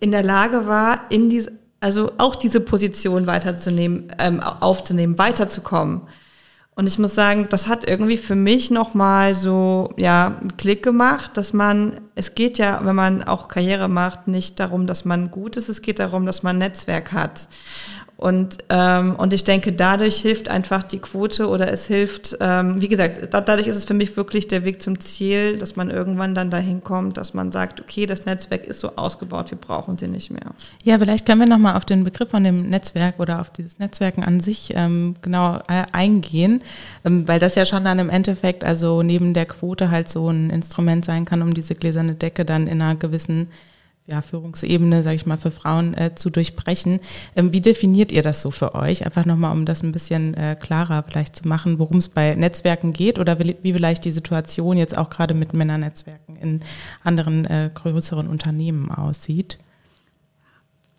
[0.00, 6.02] in der Lage war, in diese, also auch diese Position weiterzunehmen, ähm, aufzunehmen, weiterzukommen.
[6.74, 11.36] Und ich muss sagen, das hat irgendwie für mich nochmal so, ja, einen Klick gemacht,
[11.36, 15.58] dass man, es geht ja, wenn man auch Karriere macht, nicht darum, dass man gut
[15.58, 17.48] ist, es geht darum, dass man ein Netzwerk hat.
[18.22, 22.86] Und, ähm, und ich denke, dadurch hilft einfach die Quote oder es hilft, ähm, wie
[22.86, 26.32] gesagt, da, dadurch ist es für mich wirklich der Weg zum Ziel, dass man irgendwann
[26.32, 30.06] dann dahin kommt, dass man sagt, okay, das Netzwerk ist so ausgebaut, wir brauchen sie
[30.06, 30.54] nicht mehr.
[30.84, 34.22] Ja, vielleicht können wir nochmal auf den Begriff von dem Netzwerk oder auf dieses Netzwerken
[34.22, 36.62] an sich ähm, genau eingehen,
[37.04, 40.50] ähm, weil das ja schon dann im Endeffekt, also neben der Quote halt so ein
[40.50, 43.48] Instrument sein kann, um diese gläserne Decke dann in einer gewissen
[44.12, 47.00] ja, Führungsebene, sage ich mal, für Frauen äh, zu durchbrechen.
[47.34, 49.06] Ähm, wie definiert ihr das so für euch?
[49.06, 52.92] Einfach nochmal, um das ein bisschen äh, klarer vielleicht zu machen, worum es bei Netzwerken
[52.92, 56.60] geht oder wie, wie, vielleicht die Situation jetzt auch gerade mit Männernetzwerken in
[57.02, 59.58] anderen äh, größeren Unternehmen aussieht.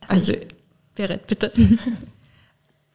[0.07, 0.33] Also,
[0.95, 1.51] Berit, bitte.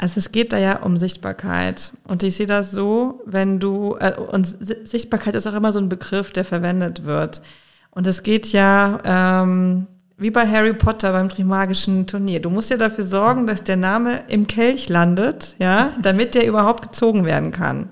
[0.01, 1.93] Also es geht da ja um Sichtbarkeit.
[2.05, 5.89] Und ich sehe das so, wenn du, äh, und Sichtbarkeit ist auch immer so ein
[5.89, 7.43] Begriff, der verwendet wird.
[7.91, 9.01] Und es geht ja,
[9.43, 9.89] ähm,
[10.19, 12.41] wie bei Harry Potter beim Trimagischen Turnier.
[12.41, 16.83] Du musst ja dafür sorgen, dass der Name im Kelch landet, ja, damit der überhaupt
[16.83, 17.91] gezogen werden kann.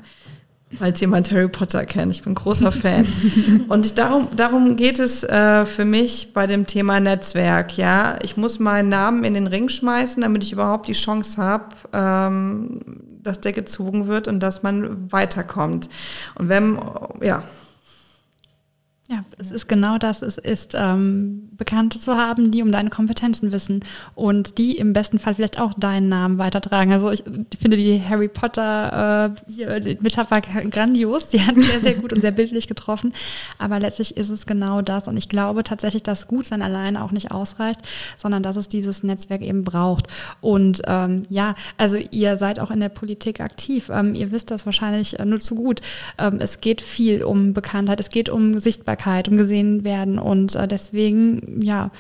[0.76, 3.06] Falls jemand Harry Potter kennt, ich bin großer Fan.
[3.68, 7.78] Und darum, darum geht es äh, für mich bei dem Thema Netzwerk.
[7.78, 11.66] Ja, ich muss meinen Namen in den Ring schmeißen, damit ich überhaupt die Chance habe,
[11.92, 12.80] ähm,
[13.22, 15.88] dass der gezogen wird und dass man weiterkommt.
[16.34, 16.78] Und wenn,
[17.22, 17.44] ja,
[19.09, 20.20] ja, es ist genau das.
[20.22, 23.84] Es ist ähm, Bekannte zu haben, die um deine Kompetenzen wissen
[24.16, 26.92] und die im besten Fall vielleicht auch deinen Namen weitertragen.
[26.92, 27.22] Also ich
[27.57, 31.28] finde die Harry Potter äh, Metapher grandios.
[31.28, 33.12] Die hat sehr, sehr gut und sehr bildlich getroffen.
[33.59, 35.07] Aber letztlich ist es genau das.
[35.07, 37.80] Und ich glaube tatsächlich, dass Gutsein alleine auch nicht ausreicht,
[38.16, 40.09] sondern dass es dieses Netzwerk eben braucht.
[40.40, 43.88] Und ähm, ja, also ihr seid auch in der Politik aktiv.
[43.88, 45.80] Ähm, ihr wisst das wahrscheinlich nur zu gut.
[46.18, 48.00] Ähm, es geht viel um Bekanntheit.
[48.00, 48.95] Es geht um Sichtbarkeit.
[48.97, 50.18] Sichtbarkeit und gesehen werden.
[50.18, 51.90] Und äh, deswegen, ja,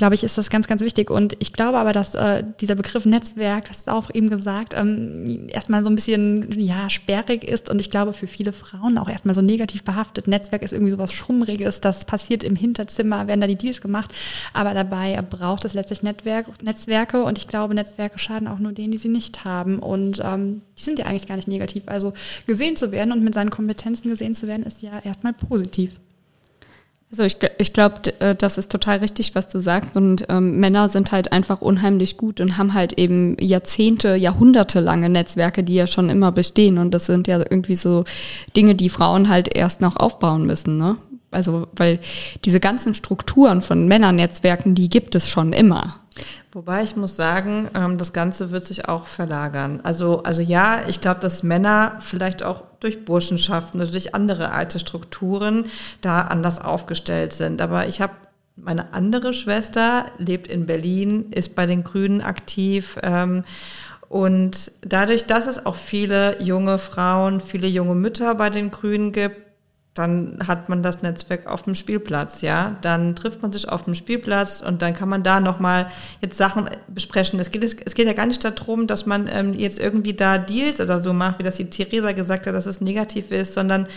[0.00, 1.10] glaube ich, ist das ganz, ganz wichtig.
[1.10, 5.48] Und ich glaube aber, dass äh, dieser Begriff Netzwerk, das ist auch eben gesagt, ähm,
[5.48, 9.34] erstmal so ein bisschen ja, sperrig ist und ich glaube für viele Frauen auch erstmal
[9.34, 10.26] so negativ behaftet.
[10.26, 14.10] Netzwerk ist irgendwie so was Schummriges, das passiert im Hinterzimmer, werden da die Deals gemacht.
[14.54, 18.92] Aber dabei braucht es letztlich Netzwerk, Netzwerke und ich glaube, Netzwerke schaden auch nur denen,
[18.92, 19.80] die sie nicht haben.
[19.80, 21.82] Und ähm, die sind ja eigentlich gar nicht negativ.
[21.86, 22.14] Also
[22.46, 25.90] gesehen zu werden und mit seinen Kompetenzen gesehen zu werden, ist ja erstmal positiv.
[27.10, 29.96] Also ich, ich glaube, äh, das ist total richtig, was du sagst.
[29.96, 35.08] Und ähm, Männer sind halt einfach unheimlich gut und haben halt eben Jahrzehnte, Jahrhunderte lange
[35.08, 36.78] Netzwerke, die ja schon immer bestehen.
[36.78, 38.04] Und das sind ja irgendwie so
[38.56, 40.78] Dinge, die Frauen halt erst noch aufbauen müssen.
[40.78, 40.98] Ne?
[41.32, 41.98] Also weil
[42.44, 45.96] diese ganzen Strukturen von Männernetzwerken, die gibt es schon immer.
[46.52, 49.80] Wobei ich muss sagen, ähm, das Ganze wird sich auch verlagern.
[49.82, 54.80] Also, also ja, ich glaube, dass Männer vielleicht auch durch Burschenschaften oder durch andere alte
[54.80, 55.66] Strukturen
[56.00, 57.62] da anders aufgestellt sind.
[57.62, 58.14] Aber ich habe
[58.56, 62.98] meine andere Schwester, lebt in Berlin, ist bei den Grünen aktiv.
[63.02, 63.44] Ähm,
[64.08, 69.49] und dadurch, dass es auch viele junge Frauen, viele junge Mütter bei den Grünen gibt,
[69.94, 72.76] dann hat man das Netzwerk auf dem Spielplatz, ja.
[72.80, 76.70] Dann trifft man sich auf dem Spielplatz und dann kann man da nochmal jetzt Sachen
[76.86, 77.40] besprechen.
[77.40, 80.80] Es geht, es geht ja gar nicht darum, dass man ähm, jetzt irgendwie da Deals
[80.80, 83.88] oder so macht, wie das die Theresa gesagt hat, dass es negativ ist, sondern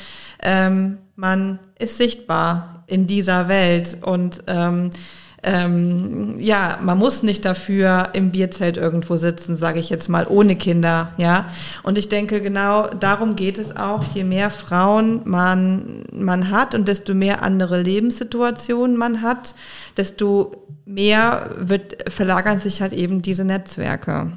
[0.41, 4.89] ähm, man ist sichtbar in dieser Welt und ähm,
[5.43, 10.55] ähm, ja, man muss nicht dafür im Bierzelt irgendwo sitzen, sage ich jetzt mal, ohne
[10.55, 11.49] Kinder, ja.
[11.83, 14.03] Und ich denke, genau darum geht es auch.
[14.13, 19.55] Je mehr Frauen man, man hat und desto mehr andere Lebenssituationen man hat,
[19.97, 20.51] desto
[20.85, 24.31] mehr wird, verlagern sich halt eben diese Netzwerke.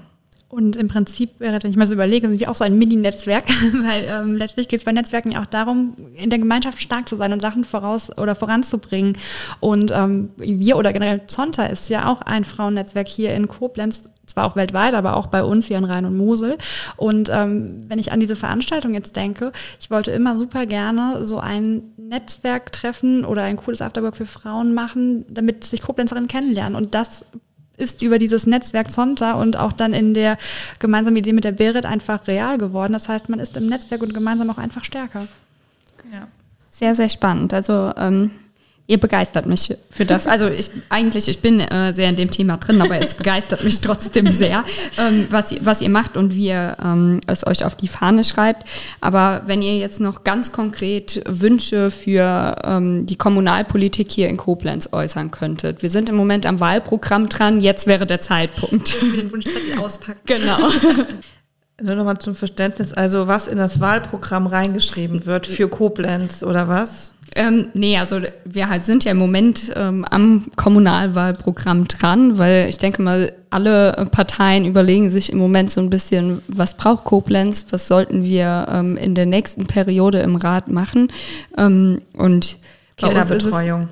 [0.49, 3.45] Und im Prinzip wäre, wenn ich mal so überlege, sind wir auch so ein Mini-Netzwerk,
[3.83, 7.17] weil ähm, letztlich geht es bei Netzwerken ja auch darum, in der Gemeinschaft stark zu
[7.17, 9.19] sein und Sachen voraus oder voranzubringen.
[9.59, 14.45] Und ähm, wir oder generell Zonta ist ja auch ein Frauennetzwerk hier in Koblenz, zwar
[14.45, 16.59] auch weltweit, aber auch bei uns hier in Rhein und Mosel.
[16.97, 21.39] Und ähm, wenn ich an diese Veranstaltung jetzt denke, ich wollte immer super gerne so
[21.39, 26.77] ein Netzwerk treffen oder ein cooles Afterwork für Frauen machen, damit sich Koblenzerinnen kennenlernen.
[26.77, 27.25] Und das
[27.77, 30.39] ist über dieses Netzwerk Zonta und auch dann in der
[30.79, 32.93] gemeinsamen Idee mit der Berit einfach real geworden.
[32.93, 35.27] Das heißt, man ist im Netzwerk und gemeinsam auch einfach stärker.
[36.13, 36.29] Ja.
[36.71, 37.55] Sehr, sehr spannend.
[37.55, 38.31] Also ähm,
[38.87, 40.27] ihr begeistert mich für das.
[40.27, 43.81] Also ich eigentlich, ich bin äh, sehr in dem Thema drin, aber es begeistert mich
[43.81, 44.65] trotzdem sehr,
[44.99, 48.65] ähm, was, was ihr macht und wie ihr ähm, es euch auf die Fahne schreibt.
[49.01, 54.91] Aber wenn ihr jetzt noch ganz konkret Wünsche für ähm, die Kommunalpolitik hier in Koblenz
[54.93, 55.83] äußern könntet.
[55.83, 58.95] Wir sind im Moment am Wahlprogramm dran, jetzt wäre der Zeitpunkt.
[59.03, 60.21] Den Wunschzettel auspacken.
[60.27, 60.59] Genau.
[61.83, 67.13] Nur nochmal zum Verständnis, also was in das Wahlprogramm reingeschrieben wird für Koblenz oder was?
[67.37, 72.79] Ähm, nee, also wir halt sind ja im Moment ähm, am Kommunalwahlprogramm dran, weil ich
[72.79, 77.89] denke mal, alle Parteien überlegen sich im Moment so ein bisschen, was braucht Koblenz, was
[77.89, 81.13] sollten wir ähm, in der nächsten Periode im Rat machen.
[81.59, 82.57] Ähm, und
[82.97, 83.89] Kinderbetreuung.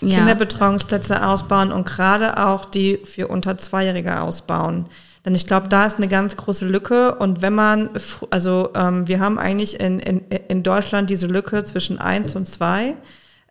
[0.00, 4.86] Kinderbetreuungsplätze ausbauen und gerade auch die für unter Zweijährige ausbauen.
[5.24, 7.14] Denn ich glaube, da ist eine ganz große Lücke.
[7.16, 7.90] Und wenn man,
[8.30, 12.94] also ähm, wir haben eigentlich in, in, in Deutschland diese Lücke zwischen eins und zwei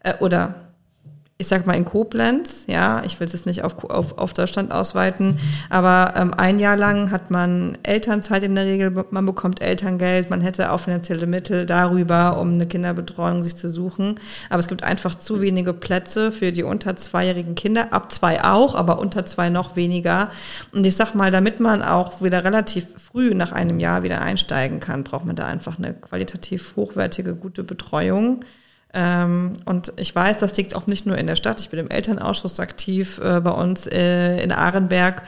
[0.03, 0.66] äh, oder
[1.39, 4.71] ich sag mal in Koblenz, ja, ich will es jetzt nicht auf, auf, auf Deutschland
[4.71, 10.31] ausweiten, aber ähm, ein Jahr lang hat man Elternzeit in der Regel, man bekommt Elterngeld,
[10.31, 14.19] man hätte auch finanzielle Mittel darüber, um eine Kinderbetreuung sich zu suchen.
[14.49, 18.73] Aber es gibt einfach zu wenige Plätze für die unter zweijährigen Kinder, ab zwei auch,
[18.73, 20.31] aber unter zwei noch weniger.
[20.71, 24.79] Und ich sag mal, damit man auch wieder relativ früh nach einem Jahr wieder einsteigen
[24.79, 28.43] kann, braucht man da einfach eine qualitativ hochwertige, gute Betreuung.
[28.99, 31.59] Ähm, und ich weiß, das liegt auch nicht nur in der Stadt.
[31.59, 35.21] Ich bin im Elternausschuss aktiv äh, bei uns äh, in Arenberg.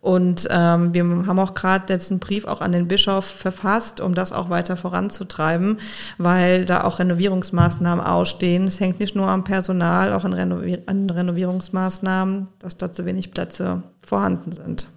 [0.00, 4.16] Und ähm, wir haben auch gerade jetzt einen Brief auch an den Bischof verfasst, um
[4.16, 5.78] das auch weiter voranzutreiben,
[6.18, 8.66] weil da auch Renovierungsmaßnahmen ausstehen.
[8.66, 13.30] Es hängt nicht nur am Personal, auch an, Renovier an Renovierungsmaßnahmen, dass da zu wenig
[13.30, 14.88] Plätze vorhanden sind.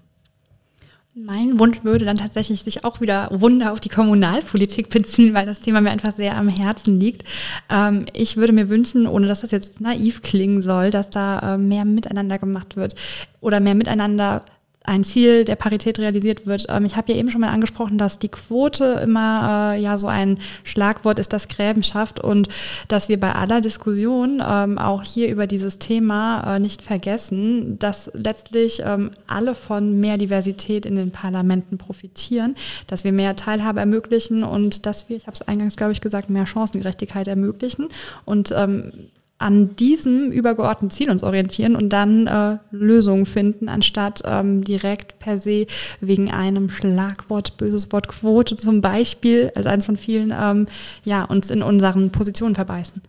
[1.17, 5.61] Mein Wunsch würde dann tatsächlich sich auch wieder Wunder auf die Kommunalpolitik beziehen, weil das
[5.61, 7.23] Thema mir einfach sehr am Herzen liegt.
[7.69, 11.57] Ähm, ich würde mir wünschen, ohne dass das jetzt naiv klingen soll, dass da äh,
[11.57, 12.95] mehr miteinander gemacht wird
[13.39, 14.43] oder mehr miteinander
[14.85, 16.65] ein Ziel der Parität realisiert wird.
[16.69, 20.07] Ähm, ich habe ja eben schon mal angesprochen, dass die Quote immer äh, ja so
[20.07, 22.47] ein Schlagwort ist, das Gräben schafft und
[22.87, 28.11] dass wir bei aller Diskussion ähm, auch hier über dieses Thema äh, nicht vergessen, dass
[28.13, 32.55] letztlich ähm, alle von mehr Diversität in den Parlamenten profitieren,
[32.87, 36.29] dass wir mehr Teilhabe ermöglichen und dass wir, ich habe es eingangs glaube ich gesagt,
[36.29, 37.87] mehr Chancengerechtigkeit ermöglichen
[38.25, 38.91] und ähm,
[39.37, 45.37] an diesem übergeordneten Ziel uns orientieren und dann äh, Lösungen finden, anstatt ähm, direkt per
[45.37, 45.67] se
[45.99, 50.67] wegen einem Schlagwort, böses Wort Quote zum Beispiel, als eines von vielen, ähm,
[51.03, 53.01] ja, uns in unseren Positionen verbeißen.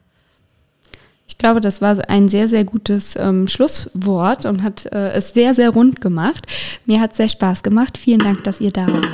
[1.36, 5.54] Ich glaube, das war ein sehr, sehr gutes ähm, Schlusswort und hat äh, es sehr,
[5.54, 6.46] sehr rund gemacht.
[6.86, 7.98] Mir hat es sehr Spaß gemacht.
[7.98, 9.06] Vielen Dank, dass ihr da wart.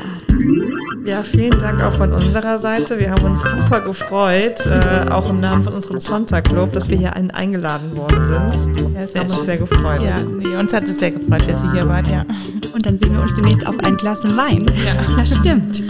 [1.04, 3.00] Ja, vielen Dank auch von unserer Seite.
[3.00, 7.16] Wir haben uns super gefreut, äh, auch im Namen von unserem Sonntag-Club, dass wir hier
[7.16, 8.94] ein eingeladen worden sind.
[8.94, 10.08] Ja, sehr wir haben uns sehr gefreut.
[10.08, 12.24] Ja, nee, uns hat es sehr gefreut, dass ihr hier wart, ja.
[12.72, 14.64] Und dann sehen wir uns demnächst auf ein Glas Wein.
[14.86, 15.82] Ja, das stimmt.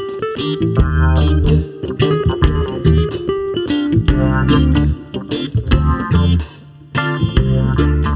[0.36, 0.60] Thank
[8.06, 8.15] you.